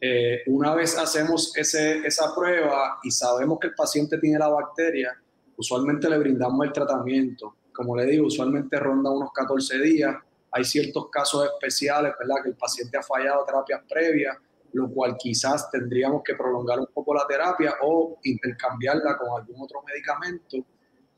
Eh, 0.00 0.42
una 0.46 0.74
vez 0.74 0.96
hacemos 0.96 1.56
ese, 1.56 2.06
esa 2.06 2.34
prueba 2.34 2.98
y 3.02 3.10
sabemos 3.10 3.58
que 3.58 3.68
el 3.68 3.74
paciente 3.74 4.18
tiene 4.18 4.38
la 4.38 4.48
bacteria, 4.48 5.16
usualmente 5.56 6.08
le 6.08 6.18
brindamos 6.18 6.66
el 6.66 6.72
tratamiento. 6.72 7.56
Como 7.72 7.96
le 7.96 8.06
digo, 8.06 8.26
usualmente 8.26 8.78
ronda 8.78 9.10
unos 9.10 9.32
14 9.32 9.78
días. 9.78 10.16
Hay 10.50 10.64
ciertos 10.64 11.10
casos 11.10 11.46
especiales, 11.46 12.12
¿verdad? 12.18 12.42
Que 12.42 12.50
el 12.50 12.56
paciente 12.56 12.96
ha 12.96 13.02
fallado 13.02 13.44
terapias 13.44 13.82
previas 13.88 14.36
lo 14.72 14.90
cual 14.90 15.16
quizás 15.16 15.70
tendríamos 15.70 16.22
que 16.22 16.34
prolongar 16.34 16.78
un 16.78 16.88
poco 16.92 17.14
la 17.14 17.26
terapia 17.26 17.74
o 17.82 18.18
intercambiarla 18.22 19.16
con 19.16 19.40
algún 19.40 19.62
otro 19.62 19.82
medicamento. 19.82 20.58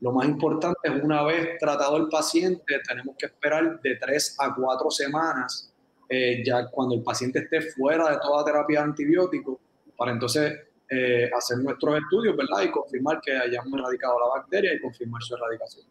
Lo 0.00 0.12
más 0.12 0.26
importante 0.26 0.78
es 0.82 1.02
una 1.02 1.22
vez 1.22 1.58
tratado 1.58 1.96
el 1.98 2.08
paciente, 2.08 2.80
tenemos 2.86 3.16
que 3.18 3.26
esperar 3.26 3.80
de 3.80 3.96
tres 3.96 4.34
a 4.38 4.54
cuatro 4.54 4.90
semanas, 4.90 5.72
eh, 6.08 6.42
ya 6.44 6.66
cuando 6.68 6.94
el 6.94 7.02
paciente 7.02 7.40
esté 7.40 7.60
fuera 7.60 8.10
de 8.10 8.18
toda 8.18 8.44
terapia 8.44 8.80
de 8.80 8.84
antibióticos, 8.86 9.58
para 9.96 10.12
entonces 10.12 10.58
eh, 10.88 11.30
hacer 11.36 11.58
nuestros 11.58 11.98
estudios, 11.98 12.36
¿verdad? 12.36 12.62
Y 12.62 12.70
confirmar 12.70 13.20
que 13.20 13.36
hayamos 13.36 13.78
erradicado 13.78 14.18
la 14.18 14.40
bacteria 14.40 14.74
y 14.74 14.80
confirmar 14.80 15.22
su 15.22 15.34
erradicación. 15.34 15.86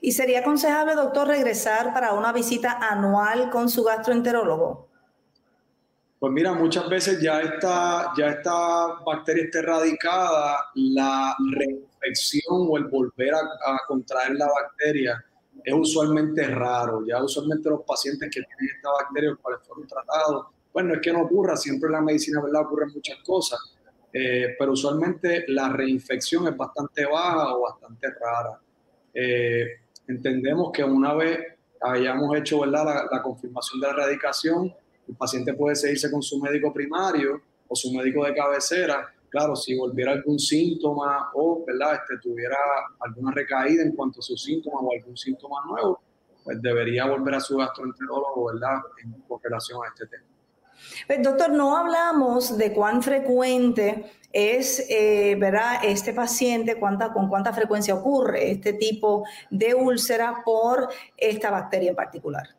¿Y 0.00 0.12
sería 0.12 0.40
aconsejable, 0.40 0.94
doctor, 0.94 1.28
regresar 1.28 1.94
para 1.94 2.12
una 2.12 2.32
visita 2.32 2.78
anual 2.80 3.50
con 3.50 3.68
su 3.68 3.84
gastroenterólogo? 3.84 4.88
Pues 6.18 6.32
mira, 6.32 6.52
muchas 6.54 6.88
veces 6.88 7.20
ya 7.20 7.40
esta, 7.40 8.12
ya 8.18 8.28
esta 8.28 9.00
bacteria 9.06 9.44
está 9.44 9.60
erradicada, 9.60 10.70
la 10.74 11.36
reinfección 12.06 12.66
o 12.68 12.76
el 12.76 12.84
volver 12.84 13.34
a, 13.34 13.78
contraer 13.86 14.34
la 14.34 14.46
bacteria 14.46 15.24
es 15.64 15.74
usualmente 15.74 16.46
raro. 16.46 17.04
Ya 17.06 17.22
usualmente 17.22 17.68
los 17.68 17.82
pacientes 17.82 18.28
que 18.32 18.42
tienen 18.42 18.76
esta 18.76 18.90
bacteria, 18.90 19.30
los 19.30 19.40
cuales 19.40 19.60
fueron 19.66 19.86
tratados, 19.86 20.46
bueno, 20.72 20.94
es 20.94 21.00
que 21.00 21.12
no 21.12 21.22
ocurra, 21.22 21.56
siempre 21.56 21.86
en 21.86 21.92
la 21.92 22.00
medicina, 22.02 22.40
¿verdad? 22.42 22.62
Ocurren 22.62 22.90
muchas 22.92 23.18
cosas, 23.24 23.58
eh, 24.12 24.54
pero 24.58 24.72
usualmente 24.72 25.44
la 25.48 25.70
reinfección 25.70 26.48
es 26.48 26.56
bastante 26.56 27.06
baja 27.06 27.54
o 27.54 27.62
bastante 27.62 28.08
rara. 28.10 28.60
Eh, 29.14 29.66
entendemos 30.06 30.70
que 30.72 30.84
una 30.84 31.14
vez 31.14 31.38
hayamos 31.80 32.36
hecho, 32.36 32.60
¿verdad? 32.60 32.84
La, 32.84 33.08
la 33.10 33.22
confirmación 33.22 33.80
de 33.80 33.86
la 33.86 33.92
erradicación, 33.94 34.74
el 35.08 35.16
paciente 35.16 35.54
puede 35.54 35.76
seguirse 35.76 36.10
con 36.10 36.22
su 36.22 36.40
médico 36.40 36.72
primario 36.72 37.40
o 37.68 37.74
su 37.74 37.92
médico 37.92 38.24
de 38.24 38.34
cabecera. 38.34 39.14
Claro, 39.36 39.54
si 39.54 39.76
volviera 39.76 40.12
algún 40.12 40.38
síntoma 40.38 41.30
o 41.34 41.62
¿verdad? 41.66 41.96
Este, 41.96 42.16
tuviera 42.22 42.56
alguna 43.00 43.32
recaída 43.32 43.82
en 43.82 43.94
cuanto 43.94 44.20
a 44.20 44.22
sus 44.22 44.42
síntomas 44.42 44.80
o 44.82 44.90
algún 44.98 45.14
síntoma 45.14 45.56
nuevo, 45.66 46.00
pues 46.42 46.62
debería 46.62 47.04
volver 47.04 47.34
a 47.34 47.40
su 47.40 47.58
gastroenterólogo 47.58 48.46
¿verdad? 48.46 48.78
en 49.04 49.14
relación 49.42 49.78
a 49.84 49.88
este 49.88 50.06
tema. 50.06 50.24
Pues, 51.06 51.22
doctor, 51.22 51.50
no 51.50 51.76
hablamos 51.76 52.56
de 52.56 52.72
cuán 52.72 53.02
frecuente 53.02 54.10
es, 54.32 54.86
eh, 54.88 55.36
¿verdad? 55.38 55.80
Este 55.84 56.14
paciente, 56.14 56.78
cuánta, 56.78 57.12
con 57.12 57.28
cuánta 57.28 57.52
frecuencia 57.52 57.94
ocurre 57.94 58.50
este 58.50 58.72
tipo 58.72 59.22
de 59.50 59.74
úlcera 59.74 60.36
por 60.46 60.88
esta 61.14 61.50
bacteria 61.50 61.90
en 61.90 61.96
particular. 61.96 62.56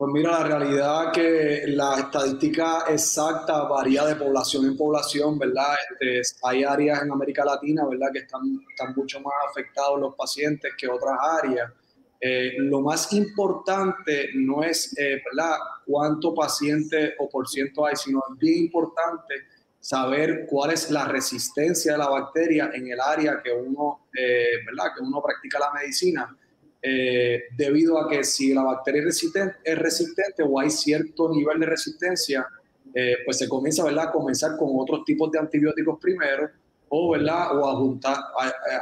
Pues 0.00 0.14
mira, 0.14 0.30
la 0.30 0.44
realidad 0.44 1.12
que 1.12 1.64
la 1.66 1.98
estadística 1.98 2.84
exacta 2.88 3.64
varía 3.64 4.06
de 4.06 4.16
población 4.16 4.64
en 4.64 4.74
población, 4.74 5.38
¿verdad? 5.38 5.74
Este, 6.00 6.22
hay 6.42 6.64
áreas 6.64 7.02
en 7.02 7.12
América 7.12 7.44
Latina, 7.44 7.84
¿verdad? 7.86 8.08
Que 8.10 8.20
están, 8.20 8.40
están 8.70 8.94
mucho 8.96 9.20
más 9.20 9.34
afectados 9.50 10.00
los 10.00 10.14
pacientes 10.14 10.72
que 10.78 10.88
otras 10.88 11.18
áreas. 11.42 11.70
Eh, 12.18 12.52
lo 12.60 12.80
más 12.80 13.12
importante 13.12 14.30
no 14.36 14.62
es, 14.62 14.98
eh, 14.98 15.20
¿verdad? 15.22 15.58
Cuánto 15.84 16.34
paciente 16.34 17.12
o 17.18 17.28
por 17.28 17.46
ciento 17.46 17.84
hay, 17.84 17.94
sino 17.96 18.22
es 18.32 18.38
bien 18.38 18.56
importante 18.56 19.34
saber 19.78 20.46
cuál 20.48 20.70
es 20.70 20.90
la 20.90 21.04
resistencia 21.04 21.92
de 21.92 21.98
la 21.98 22.08
bacteria 22.08 22.70
en 22.72 22.90
el 22.90 23.00
área 23.00 23.42
que 23.42 23.52
uno, 23.52 24.08
eh, 24.18 24.64
¿verdad? 24.64 24.94
Que 24.96 25.04
uno 25.04 25.20
practica 25.20 25.58
la 25.58 25.72
medicina 25.78 26.38
eh, 26.82 27.44
debido 27.56 27.98
a 27.98 28.08
que 28.08 28.24
si 28.24 28.54
la 28.54 28.62
bacteria 28.62 29.00
es 29.00 29.06
resistente, 29.06 29.56
es 29.64 29.78
resistente 29.78 30.42
o 30.42 30.58
hay 30.58 30.70
cierto 30.70 31.28
nivel 31.28 31.60
de 31.60 31.66
resistencia, 31.66 32.46
eh, 32.94 33.16
pues 33.24 33.38
se 33.38 33.48
comienza 33.48 33.84
¿verdad? 33.84 34.08
a 34.08 34.12
comenzar 34.12 34.56
con 34.56 34.70
otros 34.74 35.04
tipos 35.04 35.30
de 35.30 35.38
antibióticos 35.38 35.98
primero 36.00 36.48
o, 36.88 37.10
¿verdad? 37.10 37.56
o 37.56 37.68
a, 37.68 37.76
juntar, 37.76 38.16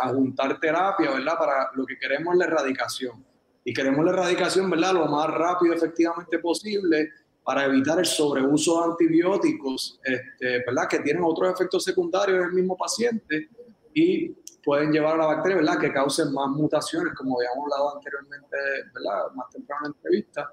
a, 0.01 0.09
juntar 0.09 0.59
terapia 0.61 1.11
¿verdad? 1.11 1.39
para 1.39 1.71
lo 1.75 1.85
que 1.85 1.99
queremos 1.99 2.35
es 2.35 2.39
la 2.39 2.45
erradicación. 2.47 3.25
Y 3.65 3.75
queremos 3.75 4.05
la 4.05 4.13
erradicación 4.13 4.71
¿verdad? 4.71 4.95
lo 4.95 5.07
más 5.07 5.29
rápido 5.29 5.75
efectivamente 5.75 6.39
posible 6.39 7.11
para 7.43 7.65
evitar 7.65 7.99
el 7.99 8.07
sobreuso 8.07 8.79
de 8.79 8.91
antibióticos 8.93 10.01
este, 10.05 10.65
¿verdad? 10.65 10.89
que 10.89 11.01
tienen 11.01 11.23
otros 11.25 11.53
efectos 11.53 11.83
secundarios 11.83 12.39
en 12.39 12.45
el 12.45 12.53
mismo 12.53 12.77
paciente 12.77 13.49
y 13.93 14.35
pueden 14.65 14.93
llevar 14.93 15.15
a 15.15 15.19
la 15.19 15.27
bacteria, 15.27 15.57
¿verdad? 15.57 15.79
Que 15.79 15.93
causen 15.93 16.33
más 16.33 16.49
mutaciones, 16.51 17.15
como 17.15 17.39
habíamos 17.39 17.65
hablado 17.65 17.97
anteriormente, 17.97 18.57
¿verdad? 18.95 19.33
Más 19.35 19.51
temprano 19.51 19.87
en 19.87 19.93
la 19.93 19.97
entrevista, 19.97 20.53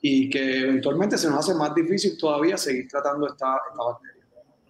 y 0.00 0.28
que 0.28 0.60
eventualmente 0.62 1.16
se 1.16 1.28
nos 1.28 1.38
hace 1.38 1.54
más 1.54 1.74
difícil 1.74 2.18
todavía 2.18 2.56
seguir 2.56 2.88
tratando 2.88 3.28
esta, 3.28 3.56
esta 3.70 3.82
bacteria. 3.84 4.11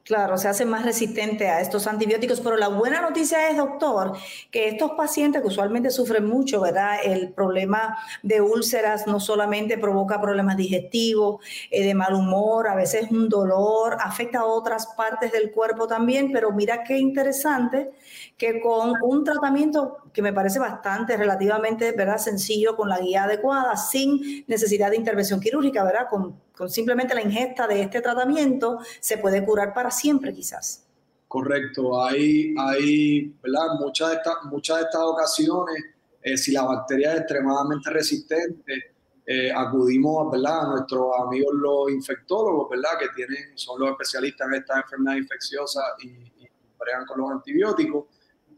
Claro, 0.04 0.36
se 0.36 0.48
hace 0.48 0.64
más 0.64 0.84
resistente 0.84 1.48
a 1.48 1.60
estos 1.60 1.86
antibióticos, 1.86 2.40
pero 2.40 2.56
la 2.56 2.66
buena 2.66 3.00
noticia 3.00 3.48
es, 3.48 3.56
doctor, 3.56 4.14
que 4.50 4.66
estos 4.68 4.92
pacientes 4.96 5.42
que 5.42 5.46
usualmente 5.46 5.90
sufren 5.90 6.26
mucho, 6.26 6.60
¿verdad? 6.60 6.96
El 7.04 7.32
problema 7.32 7.96
de 8.24 8.40
úlceras 8.40 9.06
no 9.06 9.20
solamente 9.20 9.78
provoca 9.78 10.20
problemas 10.20 10.56
digestivos, 10.56 11.44
eh, 11.70 11.84
de 11.86 11.94
mal 11.94 12.14
humor, 12.14 12.66
a 12.66 12.74
veces 12.74 13.12
un 13.12 13.28
dolor, 13.28 13.96
afecta 14.00 14.40
a 14.40 14.44
otras 14.46 14.88
partes 14.96 15.30
del 15.30 15.52
cuerpo 15.52 15.86
también, 15.86 16.32
pero 16.32 16.50
mira 16.50 16.82
qué 16.82 16.98
interesante 16.98 17.92
que 18.36 18.60
con 18.60 18.94
un 19.02 19.22
tratamiento 19.24 19.98
que 20.12 20.22
me 20.22 20.32
parece 20.32 20.58
bastante 20.58 21.16
relativamente, 21.16 21.92
¿verdad? 21.92 22.18
Sencillo, 22.18 22.76
con 22.76 22.88
la 22.88 22.98
guía 22.98 23.24
adecuada, 23.24 23.76
sin 23.76 24.44
necesidad 24.48 24.90
de 24.90 24.96
intervención 24.96 25.40
quirúrgica, 25.40 25.84
¿verdad? 25.84 26.08
Con 26.10 26.40
con 26.56 26.70
simplemente 26.70 27.14
la 27.14 27.22
ingesta 27.22 27.66
de 27.66 27.82
este 27.82 28.00
tratamiento 28.00 28.78
se 29.00 29.18
puede 29.18 29.44
curar 29.44 29.74
para 29.74 29.90
siempre 29.90 30.32
quizás. 30.32 30.86
Correcto, 31.28 32.02
hay, 32.04 32.54
hay 32.58 33.34
¿verdad? 33.42 33.78
Muchas, 33.80 34.10
de 34.10 34.16
estas, 34.16 34.34
muchas 34.44 34.76
de 34.78 34.82
estas 34.82 35.00
ocasiones, 35.02 35.82
eh, 36.20 36.36
si 36.36 36.52
la 36.52 36.62
bacteria 36.62 37.14
es 37.14 37.20
extremadamente 37.20 37.88
resistente, 37.90 38.92
eh, 39.24 39.50
acudimos 39.50 40.30
¿verdad? 40.30 40.60
a 40.60 40.68
nuestros 40.72 41.08
amigos 41.24 41.54
los 41.54 41.90
infectólogos, 41.90 42.68
¿verdad? 42.68 42.98
que 43.00 43.08
tienen, 43.14 43.56
son 43.56 43.80
los 43.80 43.90
especialistas 43.90 44.46
en 44.48 44.54
estas 44.54 44.76
enfermedades 44.82 45.22
infecciosas 45.22 45.84
y, 46.02 46.08
y 46.08 46.48
con 47.06 47.20
los 47.20 47.30
antibióticos, 47.30 48.06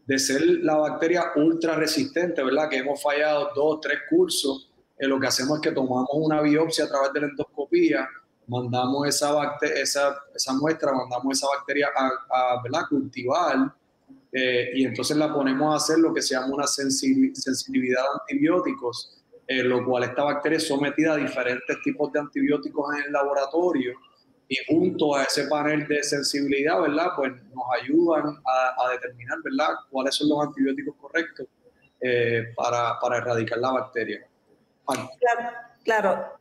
de 0.06 0.18
ser 0.18 0.42
la 0.62 0.76
bacteria 0.76 1.32
ultra 1.36 1.76
resistente, 1.76 2.42
¿verdad? 2.42 2.68
que 2.68 2.78
hemos 2.78 3.00
fallado 3.00 3.50
dos, 3.54 3.80
tres 3.80 4.00
cursos 4.08 4.73
eh, 4.98 5.08
lo 5.08 5.18
que 5.18 5.26
hacemos 5.26 5.56
es 5.56 5.62
que 5.62 5.72
tomamos 5.72 6.08
una 6.12 6.40
biopsia 6.40 6.84
a 6.84 6.88
través 6.88 7.12
de 7.12 7.20
la 7.20 7.26
endoscopía, 7.26 8.08
mandamos 8.46 9.08
esa, 9.08 9.56
esa, 9.62 10.16
esa 10.34 10.52
muestra, 10.54 10.92
mandamos 10.92 11.38
esa 11.38 11.48
bacteria 11.48 11.88
a, 11.96 12.54
a 12.54 12.88
cultivar 12.88 13.74
eh, 14.30 14.72
y 14.74 14.84
entonces 14.84 15.16
la 15.16 15.32
ponemos 15.32 15.72
a 15.72 15.76
hacer 15.76 15.98
lo 15.98 16.12
que 16.12 16.20
se 16.20 16.34
llama 16.34 16.54
una 16.54 16.66
sensibilidad 16.66 18.02
a 18.02 18.20
antibióticos, 18.20 19.22
eh, 19.46 19.62
lo 19.62 19.84
cual 19.84 20.04
esta 20.04 20.24
bacteria 20.24 20.58
es 20.58 20.68
sometida 20.68 21.14
a 21.14 21.16
diferentes 21.16 21.80
tipos 21.82 22.12
de 22.12 22.20
antibióticos 22.20 22.96
en 22.96 23.04
el 23.04 23.12
laboratorio 23.12 23.92
y 24.48 24.56
junto 24.68 25.16
a 25.16 25.24
ese 25.24 25.46
panel 25.46 25.86
de 25.88 26.02
sensibilidad, 26.02 26.80
¿verdad? 26.80 27.08
Pues 27.16 27.32
nos 27.32 27.64
ayudan 27.80 28.36
a, 28.44 28.84
a 28.84 28.90
determinar, 28.90 29.38
¿verdad? 29.42 29.74
Cuáles 29.90 30.14
son 30.16 30.28
los 30.28 30.46
antibióticos 30.46 30.94
correctos 31.00 31.46
para, 32.54 32.98
para 33.00 33.16
erradicar 33.16 33.58
la 33.58 33.70
bacteria. 33.70 34.28
Claro, 34.86 35.50
claro. 35.82 36.38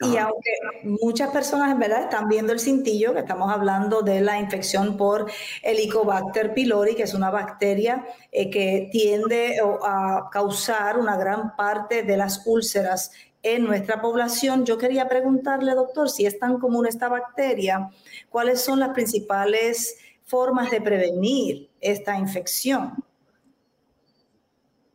Y 0.00 0.16
aunque 0.16 0.50
muchas 0.82 1.30
personas 1.30 1.70
en 1.70 1.78
verdad 1.78 2.02
están 2.02 2.28
viendo 2.28 2.52
el 2.52 2.58
cintillo, 2.58 3.14
que 3.14 3.20
estamos 3.20 3.50
hablando 3.50 4.02
de 4.02 4.20
la 4.20 4.40
infección 4.40 4.96
por 4.96 5.30
Helicobacter 5.62 6.52
pylori, 6.52 6.96
que 6.96 7.04
es 7.04 7.14
una 7.14 7.30
bacteria 7.30 8.04
eh, 8.32 8.50
que 8.50 8.88
tiende 8.90 9.56
a 9.84 10.28
causar 10.32 10.98
una 10.98 11.16
gran 11.16 11.54
parte 11.54 12.02
de 12.02 12.16
las 12.16 12.42
úlceras 12.44 13.12
en 13.44 13.64
nuestra 13.64 14.00
población, 14.00 14.64
yo 14.64 14.78
quería 14.78 15.06
preguntarle, 15.06 15.74
doctor, 15.74 16.10
si 16.10 16.26
es 16.26 16.38
tan 16.38 16.58
común 16.58 16.86
esta 16.86 17.08
bacteria, 17.08 17.90
¿cuáles 18.30 18.62
son 18.62 18.80
las 18.80 18.88
principales 18.90 19.96
formas 20.24 20.70
de 20.70 20.80
prevenir 20.80 21.70
esta 21.80 22.18
infección? 22.18 22.94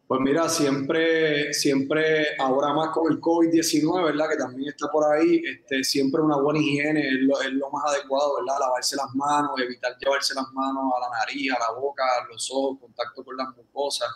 Pues 0.09 0.21
mira, 0.21 0.49
siempre, 0.49 1.53
siempre, 1.53 2.35
ahora 2.39 2.73
más 2.73 2.89
con 2.89 3.11
el 3.11 3.21
COVID-19, 3.21 4.05
¿verdad? 4.05 4.27
Que 4.27 4.37
también 4.37 4.69
está 4.69 4.87
por 4.87 5.05
ahí, 5.05 5.39
este, 5.45 5.83
siempre 5.83 6.19
una 6.19 6.37
buena 6.37 6.59
higiene 6.59 7.09
es 7.09 7.51
lo, 7.51 7.69
más 7.69 7.93
adecuado, 7.93 8.37
¿verdad? 8.39 8.59
Lavarse 8.59 8.95
las 8.95 9.13
manos, 9.13 9.51
evitar 9.61 9.95
llevarse 9.99 10.33
las 10.33 10.51
manos 10.51 10.91
a 10.97 10.99
la 11.01 11.19
nariz, 11.19 11.51
a 11.51 11.59
la 11.59 11.79
boca, 11.79 12.03
a 12.03 12.27
los 12.27 12.49
ojos, 12.51 12.79
contacto 12.79 13.23
con 13.23 13.37
las 13.37 13.55
mucosas, 13.55 14.09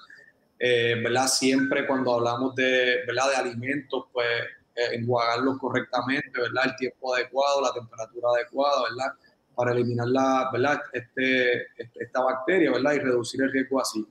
eh, 0.57 0.95
¿verdad? 1.03 1.27
Siempre 1.27 1.85
cuando 1.85 2.15
hablamos 2.15 2.55
de, 2.55 3.03
¿verdad? 3.05 3.29
De 3.29 3.35
alimentos, 3.35 4.05
pues 4.11 4.27
eh, 4.73 4.95
enjuagarlos 4.95 5.59
correctamente, 5.59 6.31
¿verdad? 6.33 6.69
El 6.69 6.75
tiempo 6.75 7.13
adecuado, 7.13 7.61
la 7.61 7.71
temperatura 7.71 8.29
adecuada, 8.35 8.81
¿verdad? 8.89 9.13
Para 9.53 9.73
eliminar 9.73 10.07
la, 10.07 10.49
¿verdad? 10.51 10.81
Este, 10.91 11.67
este 11.77 12.03
esta 12.03 12.19
bacteria, 12.23 12.71
¿verdad? 12.71 12.93
Y 12.93 12.97
reducir 12.97 13.43
el 13.43 13.51
riesgo 13.51 13.79
así. 13.79 14.03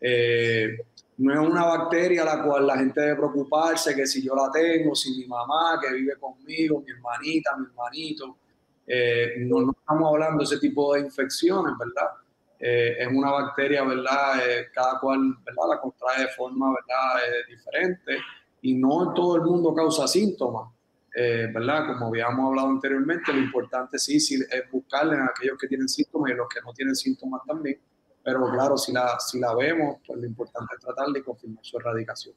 Eh, 0.00 0.78
no 1.20 1.34
es 1.34 1.50
una 1.50 1.66
bacteria 1.66 2.24
la 2.24 2.42
cual 2.42 2.66
la 2.66 2.78
gente 2.78 2.98
debe 2.98 3.16
preocuparse, 3.16 3.94
que 3.94 4.06
si 4.06 4.22
yo 4.22 4.34
la 4.34 4.50
tengo, 4.50 4.94
si 4.94 5.18
mi 5.18 5.26
mamá 5.26 5.78
que 5.78 5.92
vive 5.92 6.16
conmigo, 6.16 6.80
mi 6.80 6.92
hermanita, 6.92 7.56
mi 7.58 7.66
hermanito, 7.66 8.38
eh, 8.86 9.34
no, 9.40 9.70
estamos 9.70 10.12
hablando 10.12 10.38
de 10.38 10.44
ese 10.44 10.58
tipo 10.58 10.94
de 10.94 11.00
infecciones, 11.00 11.74
¿verdad? 11.78 12.10
Eh, 12.58 12.96
es 13.00 13.08
una 13.12 13.32
bacteria, 13.32 13.84
¿verdad? 13.84 14.48
Eh, 14.48 14.68
cada 14.72 14.98
cual, 14.98 15.36
¿verdad? 15.44 15.62
La 15.68 15.80
contrae 15.80 16.22
de 16.22 16.28
forma, 16.28 16.70
¿verdad? 16.70 17.22
diferente 17.46 18.16
y 18.62 18.74
no 18.74 19.08
en 19.08 19.14
todo 19.14 19.36
el 19.36 19.42
mundo 19.42 19.74
causa 19.74 20.08
síntomas, 20.08 20.72
¿verdad? 21.14 21.86
Como 21.86 22.06
habíamos 22.06 22.48
hablado 22.48 22.68
anteriormente, 22.68 23.30
lo 23.30 23.40
importante 23.40 23.98
sí, 23.98 24.18
sí 24.20 24.36
es 24.36 24.70
buscarle 24.70 25.18
a 25.18 25.26
aquellos 25.26 25.58
que 25.58 25.68
tienen 25.68 25.88
síntomas 25.88 26.30
y 26.30 26.34
los 26.34 26.48
que 26.48 26.62
no 26.62 26.72
tienen 26.72 26.96
síntomas 26.96 27.42
también 27.46 27.78
pero 28.22 28.50
claro, 28.50 28.76
si 28.76 28.92
la, 28.92 29.18
si 29.18 29.38
la 29.38 29.54
vemos, 29.54 29.96
pues 30.06 30.18
lo 30.18 30.26
importante 30.26 30.74
es 30.74 30.84
tratar 30.84 31.08
de 31.08 31.22
confirmar 31.22 31.64
su 31.64 31.78
erradicación. 31.78 32.34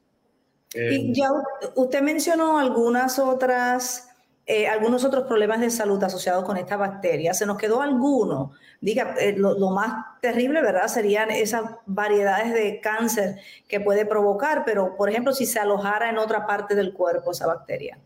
y 0.74 0.80
eh, 0.80 1.14
ya 1.14 1.30
usted 1.76 2.02
mencionó 2.02 2.58
algunas 2.58 3.20
otras, 3.20 4.10
eh, 4.46 4.68
algunos 4.68 5.04
otros 5.04 5.26
problemas 5.26 5.60
de 5.60 5.70
salud 5.70 6.02
asociados 6.04 6.46
con 6.46 6.58
esta 6.58 6.78
bacteria. 6.78 7.34
¿Se 7.34 7.46
nos 7.46 7.58
quedó 7.58 7.82
alguno? 7.82 8.54
Diga, 8.80 9.16
eh, 9.20 9.36
lo, 9.38 9.58
lo, 9.58 9.72
más 9.72 10.06
terrible, 10.22 10.62
¿verdad? 10.62 10.88
Serían 10.88 11.32
esas 11.32 11.64
variedades 11.86 12.54
de 12.54 12.80
cáncer 12.82 13.40
que 13.68 13.80
puede 13.80 14.06
provocar, 14.06 14.64
pero 14.66 14.96
por 14.96 15.10
ejemplo, 15.10 15.34
si 15.34 15.46
se 15.46 15.60
alojara 15.60 16.10
en 16.10 16.18
otra 16.18 16.48
parte 16.48 16.76
del 16.76 16.94
cuerpo 16.94 17.32
esa 17.32 17.48
bacteria. 17.48 18.00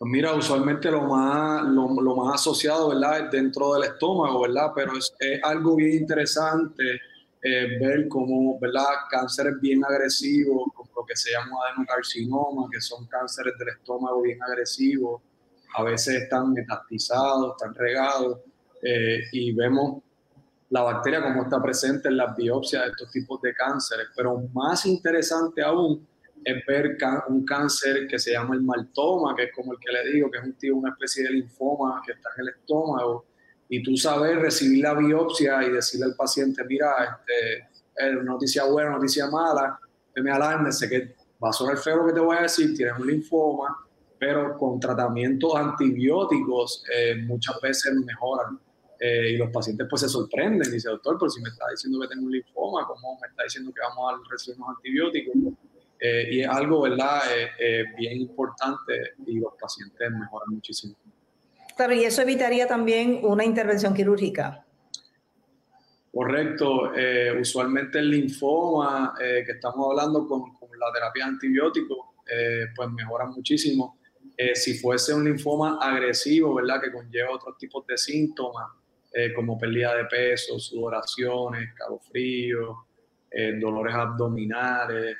Mira, 0.00 0.32
usualmente 0.32 0.90
lo 0.90 1.02
más, 1.02 1.64
lo, 1.64 1.88
más 1.88 2.36
asociado, 2.36 2.90
¿verdad? 2.90 3.26
Es 3.26 3.30
dentro 3.32 3.74
del 3.74 3.84
estómago, 3.84 4.42
¿verdad? 4.42 4.70
Pero 4.74 4.92
es, 4.96 5.12
algo 5.42 5.74
bien 5.74 6.02
interesante 6.02 7.00
eh, 7.42 7.78
ver 7.80 8.06
cómo, 8.06 8.60
¿verdad? 8.60 8.84
Cánceres 9.10 9.60
bien 9.60 9.84
agresivos, 9.84 10.70
como 10.72 10.88
lo 10.96 11.04
que 11.04 11.16
se 11.16 11.32
llama 11.32 11.56
adenocarcinoma, 11.68 12.68
que 12.70 12.80
son 12.80 13.06
cánceres 13.06 13.54
del 13.58 13.70
estómago 13.70 14.22
bien 14.22 14.40
agresivos, 14.40 15.20
a 15.74 15.82
veces 15.82 16.22
están 16.22 16.52
metastizados, 16.52 17.56
están 17.56 17.74
regados, 17.74 18.38
eh, 18.82 19.22
y 19.32 19.52
vemos 19.52 20.02
la 20.70 20.82
bacteria 20.82 21.22
como 21.22 21.42
está 21.42 21.60
presente 21.60 22.08
en 22.08 22.18
las 22.18 22.36
biopsias 22.36 22.84
de 22.84 22.90
estos 22.90 23.10
tipos 23.10 23.40
de 23.42 23.52
cánceres. 23.52 24.06
Pero 24.14 24.38
más 24.52 24.86
interesante 24.86 25.62
aún 25.62 26.06
es 26.48 26.64
ver 26.66 26.96
un 27.28 27.44
cáncer 27.44 28.06
que 28.08 28.18
se 28.18 28.32
llama 28.32 28.54
el 28.54 28.62
maltoma, 28.62 29.34
que 29.36 29.44
es 29.44 29.52
como 29.54 29.72
el 29.72 29.78
que 29.78 29.92
le 29.92 30.12
digo, 30.12 30.30
que 30.30 30.38
es 30.38 30.44
un 30.44 30.54
tipo, 30.54 30.76
una 30.76 30.90
especie 30.90 31.24
de 31.24 31.30
linfoma 31.30 32.00
que 32.04 32.12
está 32.12 32.30
en 32.36 32.42
el 32.42 32.48
estómago, 32.54 33.26
y 33.68 33.82
tú 33.82 33.96
sabes 33.96 34.36
recibir 34.38 34.82
la 34.82 34.94
biopsia 34.94 35.62
y 35.64 35.70
decirle 35.70 36.06
al 36.06 36.16
paciente, 36.16 36.64
mira, 36.64 36.90
este, 37.04 37.68
eh, 37.96 38.12
noticia 38.24 38.64
buena, 38.64 38.90
noticia 38.90 39.28
mala, 39.30 39.78
que 40.14 40.22
me 40.22 40.30
alarme, 40.30 40.72
sé 40.72 40.88
que 40.88 41.14
va 41.42 41.50
a 41.50 41.52
sonar 41.52 41.76
feo 41.76 41.96
lo 41.96 42.06
que 42.06 42.14
te 42.14 42.20
voy 42.20 42.36
a 42.38 42.42
decir, 42.42 42.74
tienes 42.74 42.98
un 42.98 43.06
linfoma, 43.06 43.76
pero 44.18 44.56
con 44.56 44.80
tratamientos 44.80 45.54
antibióticos 45.54 46.82
eh, 46.96 47.16
muchas 47.26 47.60
veces 47.60 47.92
mejoran. 48.06 48.58
Eh, 49.00 49.34
y 49.34 49.36
los 49.36 49.50
pacientes 49.50 49.86
pues 49.88 50.02
se 50.02 50.08
sorprenden, 50.08 50.72
dice 50.72 50.88
doctor, 50.88 51.16
pero 51.20 51.30
si 51.30 51.40
me 51.40 51.50
está 51.50 51.66
diciendo 51.70 52.00
que 52.00 52.08
tengo 52.08 52.24
un 52.24 52.32
linfoma, 52.32 52.84
¿cómo 52.84 53.16
me 53.20 53.28
está 53.28 53.44
diciendo 53.44 53.70
que 53.72 53.80
vamos 53.80 54.12
a 54.12 54.30
recibir 54.30 54.58
unos 54.58 54.76
antibióticos? 54.76 55.34
Eh, 56.00 56.28
y 56.30 56.40
es 56.40 56.48
algo, 56.48 56.82
¿verdad?, 56.82 57.20
eh, 57.34 57.48
eh, 57.58 57.84
bien 57.96 58.20
importante 58.20 59.14
y 59.26 59.40
los 59.40 59.54
pacientes 59.60 60.10
mejoran 60.10 60.50
muchísimo. 60.50 60.94
Claro, 61.76 61.92
y 61.92 62.04
eso 62.04 62.22
evitaría 62.22 62.66
también 62.66 63.20
una 63.22 63.44
intervención 63.44 63.94
quirúrgica. 63.94 64.64
Correcto. 66.10 66.90
usualmente 67.38 68.00
el 68.00 68.10
linfoma 68.10 69.14
que 69.18 69.52
estamos 69.52 69.90
hablando 69.90 70.26
con, 70.26 70.52
con 70.56 70.68
la 70.76 70.90
terapia 70.92 71.26
antibiótico, 71.26 72.14
pues 72.74 72.90
mejora 72.90 73.26
muchísimo. 73.26 74.00
si 74.54 74.78
fuese 74.78 75.14
un 75.14 75.24
linfoma 75.26 75.78
agresivo, 75.80 76.54
¿verdad? 76.54 76.80
Que 76.80 76.90
conlleva 76.90 77.30
otros 77.30 77.56
tipos 77.58 77.86
de 77.86 77.96
síntomas, 77.96 78.68
como 79.36 79.56
pérdida 79.56 79.94
de 79.94 80.06
peso, 80.06 80.58
sudoraciones, 80.58 81.72
calofríos, 81.74 82.76
dolores 83.60 83.94
abdominales, 83.94 85.14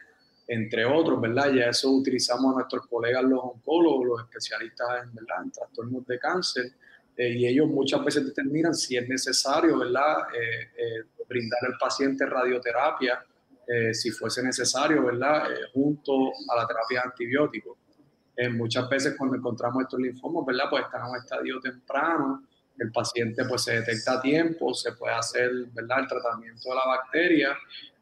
entre 0.49 0.87
otros, 0.87 1.21
¿verdad? 1.21 1.53
Ya 1.53 1.67
eso 1.67 1.91
utilizamos 1.91 2.53
a 2.53 2.61
nuestros 2.61 2.87
colegas 2.87 3.23
los 3.23 3.39
oncólogos, 3.43 4.07
los 4.07 4.21
especialistas 4.23 5.05
en, 5.05 5.15
¿verdad? 5.15 5.43
en 5.45 5.51
trastornos 5.51 6.07
de 6.07 6.19
cáncer, 6.19 6.73
eh, 7.15 7.35
y 7.35 7.47
ellos 7.47 7.69
muchas 7.69 8.03
veces 8.03 8.25
determinan 8.25 8.75
si 8.75 8.97
es 8.97 9.07
necesario, 9.07 9.79
¿verdad? 9.79 10.29
Eh, 10.35 10.71
eh, 10.77 11.25
brindar 11.29 11.59
al 11.67 11.77
paciente 11.79 12.25
radioterapia, 12.25 13.23
si 13.93 14.11
fuese 14.11 14.43
necesario, 14.43 15.05
¿verdad? 15.05 15.47
junto 15.75 16.33
a 16.49 16.57
la 16.57 16.67
terapia 16.67 17.03
antibiótico. 17.05 17.77
muchas 18.53 18.89
veces 18.89 19.15
cuando 19.19 19.37
encontramos 19.37 19.83
estos 19.83 20.01
linfomas, 20.01 20.47
¿verdad? 20.47 20.71
Pues 20.71 20.85
están 20.85 21.03
en 21.03 21.11
un 21.11 21.17
estadio 21.19 21.61
temprano, 21.61 22.45
el 22.79 22.91
paciente 22.91 23.45
pues 23.45 23.65
se 23.65 23.81
detecta 23.81 24.15
a 24.15 24.23
tiempo, 24.23 24.73
se 24.73 24.93
puede 24.93 25.13
hacer, 25.13 25.51
¿verdad? 25.75 25.99
El 26.01 26.07
tratamiento 26.07 26.67
de 26.71 26.75
la 26.75 26.87
bacteria 26.87 27.59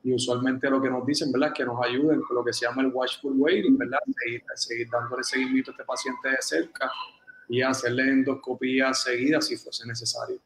y 0.07 0.15
usualmente 0.15 0.71
lo 0.71 0.81
que 0.81 0.89
nos 0.89 1.05
dicen, 1.05 1.33
¿verdad? 1.33 1.53
Que 1.53 1.65
nos 1.65 1.85
ayuden 1.85 2.21
con 2.21 2.37
lo 2.37 2.45
que 2.45 2.53
se 2.53 2.65
llama 2.65 2.83
el 2.83 2.93
watchful 2.95 3.35
waiting, 3.37 3.77
¿verdad? 3.77 3.99
Seguir, 4.23 4.45
seguir 4.55 4.89
dándole 4.89 5.25
seguimiento 5.25 5.73
a 5.73 5.75
este 5.75 5.85
paciente 5.85 6.29
de 6.29 6.37
cerca 6.39 6.89
y 7.49 7.61
hacerle 7.61 8.05
endoscopía 8.05 8.95
seguida 8.95 9.41
si 9.41 9.57
fuese 9.57 9.85
necesario. 9.85 10.39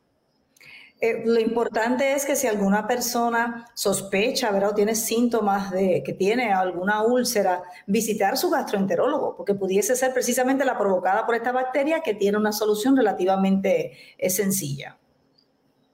Eh, 0.99 1.25
lo 1.27 1.39
importante 1.39 2.15
es 2.15 2.25
que 2.25 2.37
si 2.37 2.47
alguna 2.47 2.87
persona 2.87 3.67
sospecha, 3.75 4.51
¿verdad? 4.51 4.71
O 4.71 4.75
tiene 4.75 4.95
síntomas 4.95 5.71
de 5.71 6.03
que 6.07 6.15
tiene 6.15 6.55
alguna 6.55 7.03
úlcera, 7.03 7.63
visitar 7.87 8.39
su 8.39 8.49
gastroenterólogo, 8.49 9.37
porque 9.37 9.53
pudiese 9.53 9.95
ser 9.95 10.15
precisamente 10.15 10.65
la 10.65 10.79
provocada 10.79 11.27
por 11.27 11.35
esta 11.35 11.53
bacteria 11.53 12.01
que 12.01 12.15
tiene 12.15 12.39
una 12.39 12.53
solución 12.53 12.97
relativamente 12.97 13.93
eh, 14.17 14.31
sencilla. 14.31 15.00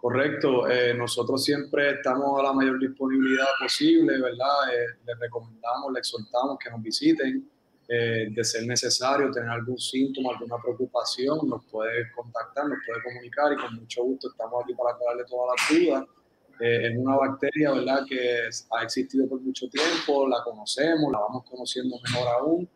Correcto, 0.07 0.69
eh, 0.69 0.95
nosotros 0.95 1.43
siempre 1.43 1.91
estamos 1.91 2.39
a 2.39 2.45
la 2.45 2.53
mayor 2.53 2.79
disponibilidad 2.79 3.47
posible, 3.61 4.21
¿verdad? 4.21 4.73
Eh, 4.73 5.01
les 5.05 5.19
recomendamos, 5.19 5.93
les 5.93 5.99
exhortamos 5.99 6.59
que 6.63 6.71
nos 6.71 6.81
visiten. 6.81 7.51
Eh, 7.89 8.29
de 8.31 8.45
ser 8.45 8.67
necesario, 8.69 9.33
tener 9.33 9.49
algún 9.49 9.77
síntoma, 9.79 10.31
alguna 10.31 10.63
preocupación, 10.63 11.39
nos 11.49 11.65
puede 11.65 12.13
contactar, 12.13 12.69
nos 12.69 12.79
puede 12.87 13.03
comunicar 13.03 13.53
y 13.53 13.57
con 13.57 13.75
mucho 13.75 14.05
gusto 14.05 14.29
estamos 14.29 14.63
aquí 14.63 14.75
para 14.75 14.95
aclararle 14.95 15.25
todas 15.25 15.57
las 15.57 15.81
dudas. 15.81 16.05
es 16.61 16.97
una 16.97 17.17
bacteria, 17.17 17.73
¿verdad?, 17.73 18.05
que 18.09 18.49
ha 18.71 18.83
existido 18.85 19.29
por 19.29 19.41
mucho 19.41 19.69
tiempo, 19.69 20.29
la 20.29 20.41
conocemos, 20.45 21.11
la 21.11 21.19
vamos 21.19 21.43
conociendo 21.51 21.97
mejor 22.05 22.29
aún. 22.29 22.69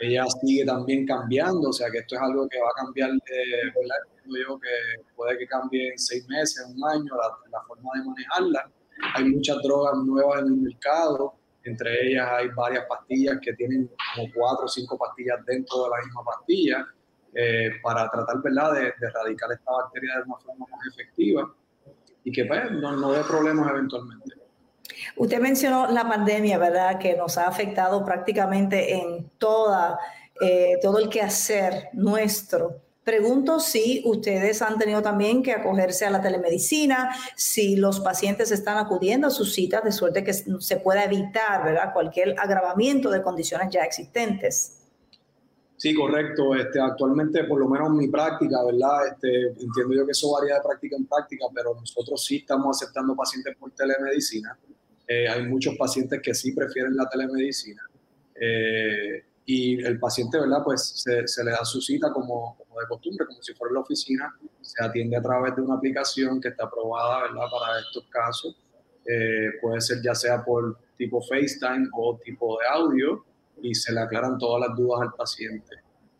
Ella 0.00 0.24
sigue 0.40 0.64
también 0.64 1.06
cambiando, 1.06 1.70
o 1.70 1.72
sea 1.72 1.90
que 1.90 1.98
esto 1.98 2.14
es 2.14 2.20
algo 2.22 2.48
que 2.48 2.58
va 2.60 2.68
a 2.68 2.84
cambiar, 2.84 3.10
¿verdad? 3.10 3.96
yo 4.26 4.58
que 4.60 5.02
puede 5.16 5.38
que 5.38 5.46
cambie 5.46 5.90
en 5.90 5.98
seis 5.98 6.26
meses, 6.28 6.66
un 6.74 6.84
año, 6.84 7.12
la, 7.50 7.60
forma 7.62 7.90
de 7.94 8.04
manejarla. 8.04 8.70
Hay 9.14 9.24
muchas 9.24 9.62
drogas 9.62 9.96
nuevas 10.04 10.42
en 10.42 10.46
el 10.48 10.56
mercado, 10.56 11.34
entre 11.64 12.08
ellas 12.08 12.28
hay 12.30 12.48
varias 12.48 12.84
pastillas 12.86 13.38
que 13.42 13.52
tienen 13.54 13.90
como 14.14 14.28
cuatro 14.34 14.66
o 14.66 14.68
cinco 14.68 14.98
pastillas 14.98 15.44
dentro 15.46 15.84
de 15.84 15.90
la 15.90 16.04
misma 16.04 16.24
pastilla 16.24 16.86
eh, 17.34 17.72
para 17.82 18.08
tratar 18.10 18.42
¿verdad? 18.42 18.72
De, 18.72 18.80
de, 18.80 19.06
erradicar 19.06 19.52
esta 19.52 19.70
bacteria 19.70 20.16
de 20.16 20.22
una 20.22 20.36
forma 20.36 20.66
más 20.70 20.80
efectiva 20.92 21.54
y 22.24 22.32
que 22.32 22.44
pues, 22.44 22.70
no, 22.72 22.96
no 22.96 23.12
dé 23.12 23.22
problemas 23.24 23.70
eventualmente. 23.70 24.47
Usted 25.18 25.40
mencionó 25.40 25.90
la 25.90 26.08
pandemia, 26.08 26.58
¿verdad? 26.58 26.98
Que 26.98 27.16
nos 27.16 27.38
ha 27.38 27.48
afectado 27.48 28.04
prácticamente 28.04 28.94
en 28.94 29.28
toda, 29.38 29.98
eh, 30.40 30.78
todo 30.80 30.98
el 30.98 31.08
quehacer 31.08 31.88
nuestro. 31.92 32.82
Pregunto 33.02 33.58
si 33.58 34.02
ustedes 34.04 34.62
han 34.62 34.78
tenido 34.78 35.02
también 35.02 35.42
que 35.42 35.52
acogerse 35.52 36.04
a 36.04 36.10
la 36.10 36.20
telemedicina, 36.20 37.10
si 37.36 37.74
los 37.74 38.00
pacientes 38.00 38.52
están 38.52 38.76
acudiendo 38.76 39.28
a 39.28 39.30
sus 39.30 39.54
citas 39.54 39.82
de 39.82 39.92
suerte 39.92 40.22
que 40.22 40.34
se 40.34 40.76
pueda 40.76 41.04
evitar 41.04 41.64
¿verdad? 41.64 41.92
cualquier 41.92 42.38
agravamiento 42.38 43.10
de 43.10 43.22
condiciones 43.22 43.70
ya 43.70 43.82
existentes. 43.82 44.78
Sí, 45.78 45.94
correcto. 45.94 46.54
Este, 46.54 46.80
actualmente, 46.80 47.44
por 47.44 47.58
lo 47.58 47.68
menos 47.68 47.88
en 47.88 47.96
mi 47.96 48.08
práctica, 48.08 48.62
¿verdad? 48.64 49.06
Este, 49.06 49.62
entiendo 49.62 49.94
yo 49.94 50.04
que 50.04 50.12
eso 50.12 50.30
varía 50.32 50.56
de 50.56 50.60
práctica 50.60 50.96
en 50.96 51.06
práctica, 51.06 51.46
pero 51.54 51.74
nosotros 51.74 52.24
sí 52.24 52.36
estamos 52.36 52.76
aceptando 52.76 53.16
pacientes 53.16 53.56
por 53.56 53.70
telemedicina. 53.70 54.58
Eh, 55.08 55.26
hay 55.26 55.42
muchos 55.46 55.74
pacientes 55.76 56.20
que 56.22 56.34
sí 56.34 56.52
prefieren 56.52 56.94
la 56.94 57.08
telemedicina. 57.08 57.82
Eh, 58.40 59.24
y 59.46 59.82
el 59.82 59.98
paciente, 59.98 60.38
¿verdad? 60.38 60.58
Pues 60.62 60.86
se, 61.02 61.26
se 61.26 61.42
le 61.42 61.52
da 61.52 61.64
su 61.64 61.80
cita 61.80 62.12
como, 62.12 62.54
como, 62.58 62.78
de 62.78 62.86
costumbre, 62.86 63.26
como 63.26 63.42
si 63.42 63.54
fuera 63.54 63.70
en 63.70 63.74
la 63.76 63.80
oficina, 63.80 64.38
se 64.60 64.84
atiende 64.84 65.16
a 65.16 65.22
través 65.22 65.56
de 65.56 65.62
una 65.62 65.76
aplicación 65.76 66.38
que 66.38 66.48
está 66.48 66.64
aprobada, 66.64 67.22
¿verdad? 67.22 67.46
Para 67.50 67.80
estos 67.80 68.04
casos. 68.10 68.56
Eh, 69.06 69.52
puede 69.62 69.80
ser 69.80 70.02
ya 70.02 70.14
sea 70.14 70.44
por 70.44 70.78
tipo 70.98 71.22
FaceTime 71.22 71.88
o 71.94 72.20
tipo 72.22 72.58
de 72.60 72.66
audio 72.68 73.24
y 73.62 73.74
se 73.74 73.90
le 73.90 74.00
aclaran 74.00 74.36
todas 74.36 74.68
las 74.68 74.76
dudas 74.76 75.00
al 75.00 75.14
paciente. 75.14 75.76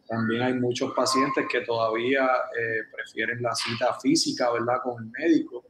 También 0.07 0.41
hay 0.41 0.55
muchos 0.55 0.95
pacientes 0.95 1.45
que 1.53 1.61
todavía 1.61 2.25
eh, 2.59 2.85
prefieren 2.91 3.43
la 3.43 3.55
cita 3.55 3.93
física, 4.01 4.51
¿verdad? 4.51 4.77
Con 4.83 5.05
el 5.05 5.11
médico, 5.11 5.67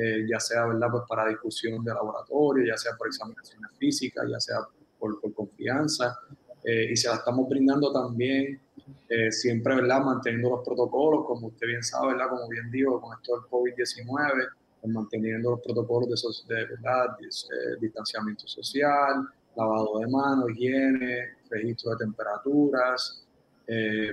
eh, 0.00 0.24
ya 0.30 0.38
sea, 0.38 0.64
¿verdad? 0.66 0.88
Pues 0.92 1.02
para 1.08 1.28
discusión 1.28 1.82
de 1.82 1.92
laboratorio, 1.92 2.64
ya 2.64 2.76
sea 2.76 2.92
por 2.96 3.08
examinaciones 3.08 3.72
físicas, 3.76 4.24
ya 4.30 4.38
sea 4.38 4.58
por, 4.96 5.20
por 5.20 5.34
confianza. 5.34 6.16
Eh, 6.64 6.92
y 6.92 6.96
se 6.96 7.08
la 7.08 7.16
estamos 7.16 7.48
brindando 7.48 7.92
también 7.92 8.60
eh, 9.08 9.32
siempre, 9.32 9.74
¿verdad? 9.74 10.00
Manteniendo 10.00 10.50
los 10.50 10.64
protocolos, 10.64 11.26
como 11.26 11.48
usted 11.48 11.66
bien 11.66 11.82
sabe, 11.82 12.12
¿verdad? 12.12 12.28
Como 12.28 12.48
bien 12.48 12.70
digo, 12.70 13.00
con 13.00 13.16
esto 13.16 13.40
del 13.40 13.50
COVID-19, 13.50 14.48
pues 14.80 14.92
manteniendo 14.92 15.50
los 15.50 15.60
protocolos 15.62 16.46
de, 16.46 16.54
de 16.54 16.64
¿verdad? 16.66 17.16
Eh, 17.20 17.76
distanciamiento 17.80 18.46
social, 18.46 19.28
lavado 19.56 19.98
de 19.98 20.06
manos, 20.06 20.50
higiene, 20.50 21.38
registro 21.50 21.90
de 21.92 22.04
temperaturas, 22.04 23.24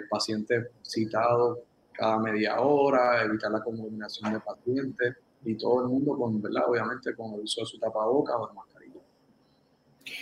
pacientes 0.10 0.67
citados 0.82 1.60
cada 1.93 2.19
media 2.19 2.60
hora, 2.60 3.24
evitar 3.24 3.52
la 3.52 3.63
contaminación 3.63 4.34
de 4.34 4.39
pacientes 4.41 5.15
y 5.46 5.58
todo 5.58 5.82
el 5.82 5.88
mundo 5.88 6.18
con. 6.18 6.44
Obviamente 6.68 7.16
con 7.16 7.34
el 7.34 7.42
uso 7.42 7.62
de 7.62 7.68
su 7.68 7.80
tapabocas 7.80 8.36
o 8.38 8.48
de 8.48 8.54
mascarilla. 8.54 9.00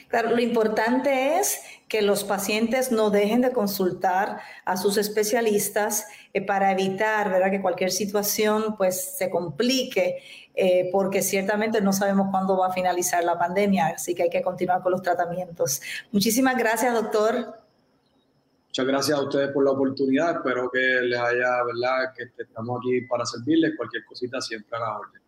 Claro, 0.08 0.30
lo 0.32 0.42
importante 0.42 1.40
es 1.40 1.60
que 1.88 2.02
los 2.02 2.24
pacientes 2.24 2.92
no 2.92 3.10
dejen 3.10 3.42
de 3.42 3.52
consultar 3.52 4.40
a 4.66 4.78
sus 4.78 4.98
especialistas 4.98 6.08
eh, 6.34 6.42
para 6.42 6.72
evitar 6.72 7.30
¿verdad? 7.30 7.52
que 7.52 7.62
cualquier 7.62 7.92
situación 7.92 8.76
pues, 8.78 9.18
se 9.18 9.30
complique, 9.30 10.24
eh, 10.56 10.90
porque 10.92 11.22
ciertamente 11.22 11.82
no 11.82 11.94
sabemos 11.94 12.28
cuándo 12.32 12.58
va 12.58 12.68
a 12.68 12.72
finalizar 12.72 13.24
la 13.24 13.38
pandemia, 13.38 13.88
así 13.88 14.16
que 14.16 14.24
hay 14.24 14.30
que 14.30 14.42
continuar 14.42 14.82
con 14.82 14.92
los 14.92 15.02
tratamientos. 15.02 15.82
Muchísimas 16.12 16.58
gracias, 16.58 16.94
doctor. 16.94 17.63
Muchas 18.74 18.88
gracias 18.88 19.20
a 19.20 19.22
ustedes 19.22 19.52
por 19.52 19.64
la 19.64 19.70
oportunidad. 19.70 20.38
Espero 20.38 20.68
que 20.72 20.80
les 20.80 21.20
haya, 21.20 21.64
¿verdad? 21.64 22.12
Que 22.18 22.24
estamos 22.42 22.80
aquí 22.80 23.02
para 23.02 23.24
servirles. 23.24 23.74
Cualquier 23.78 24.04
cosita 24.04 24.42
siempre 24.42 24.76
a 24.76 24.80
la 24.80 24.98
orden. 24.98 25.22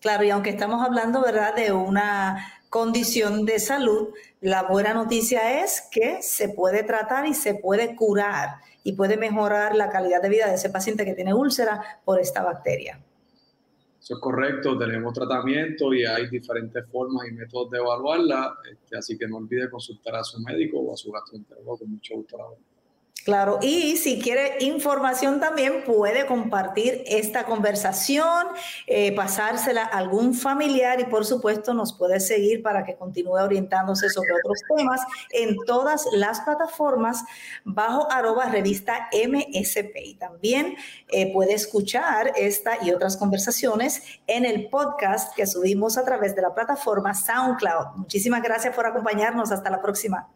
Claro, 0.00 0.22
y 0.22 0.30
aunque 0.30 0.50
estamos 0.50 0.86
hablando, 0.86 1.20
¿verdad?, 1.20 1.56
de 1.56 1.72
una 1.72 2.46
condición 2.70 3.44
de 3.44 3.58
salud, 3.58 4.10
la 4.40 4.62
buena 4.62 4.94
noticia 4.94 5.64
es 5.64 5.88
que 5.90 6.22
se 6.22 6.50
puede 6.50 6.84
tratar 6.84 7.26
y 7.26 7.34
se 7.34 7.56
puede 7.56 7.96
curar 7.96 8.60
y 8.84 8.92
puede 8.92 9.16
mejorar 9.16 9.74
la 9.74 9.90
calidad 9.90 10.22
de 10.22 10.28
vida 10.28 10.46
de 10.46 10.54
ese 10.54 10.70
paciente 10.70 11.04
que 11.04 11.14
tiene 11.14 11.34
úlcera 11.34 11.82
por 12.04 12.20
esta 12.20 12.44
bacteria. 12.44 13.04
Eso 13.98 14.14
es 14.14 14.20
correcto, 14.20 14.78
tenemos 14.78 15.12
tratamiento 15.12 15.92
y 15.92 16.04
hay 16.04 16.28
diferentes 16.28 16.86
formas 16.86 17.26
y 17.26 17.32
métodos 17.32 17.68
de 17.68 17.78
evaluarla, 17.78 18.58
este, 18.70 18.96
así 18.96 19.18
que 19.18 19.26
no 19.26 19.38
olvide 19.38 19.68
consultar 19.68 20.14
a 20.14 20.22
su 20.22 20.40
médico 20.40 20.78
o 20.78 20.94
a 20.94 20.96
su 20.96 21.10
gastroenterólogo 21.10 21.78
con 21.78 21.90
mucho 21.90 22.14
gusto. 22.14 22.58
Claro, 23.24 23.60
y 23.62 23.96
si 23.98 24.20
quiere 24.20 24.56
información 24.64 25.38
también 25.38 25.84
puede 25.84 26.26
compartir 26.26 27.04
esta 27.06 27.44
conversación, 27.44 28.48
eh, 28.88 29.14
pasársela 29.14 29.82
a 29.84 29.98
algún 29.98 30.34
familiar 30.34 30.98
y 30.98 31.04
por 31.04 31.24
supuesto 31.24 31.72
nos 31.72 31.92
puede 31.92 32.18
seguir 32.18 32.62
para 32.62 32.84
que 32.84 32.96
continúe 32.96 33.36
orientándose 33.36 34.10
sobre 34.10 34.32
otros 34.34 34.58
temas 34.76 35.02
en 35.30 35.56
todas 35.66 36.04
las 36.12 36.40
plataformas 36.40 37.24
bajo 37.64 38.10
arroba 38.10 38.46
revista 38.46 39.08
MSP. 39.12 40.00
Y 40.04 40.14
también 40.14 40.74
eh, 41.08 41.32
puede 41.32 41.54
escuchar 41.54 42.32
esta 42.34 42.84
y 42.84 42.90
otras 42.90 43.16
conversaciones 43.16 44.02
en 44.26 44.44
el 44.44 44.68
podcast 44.68 45.32
que 45.36 45.46
subimos 45.46 45.96
a 45.96 46.04
través 46.04 46.34
de 46.34 46.42
la 46.42 46.54
plataforma 46.54 47.14
SoundCloud. 47.14 47.98
Muchísimas 47.98 48.42
gracias 48.42 48.74
por 48.74 48.84
acompañarnos. 48.84 49.52
Hasta 49.52 49.70
la 49.70 49.80
próxima. 49.80 50.28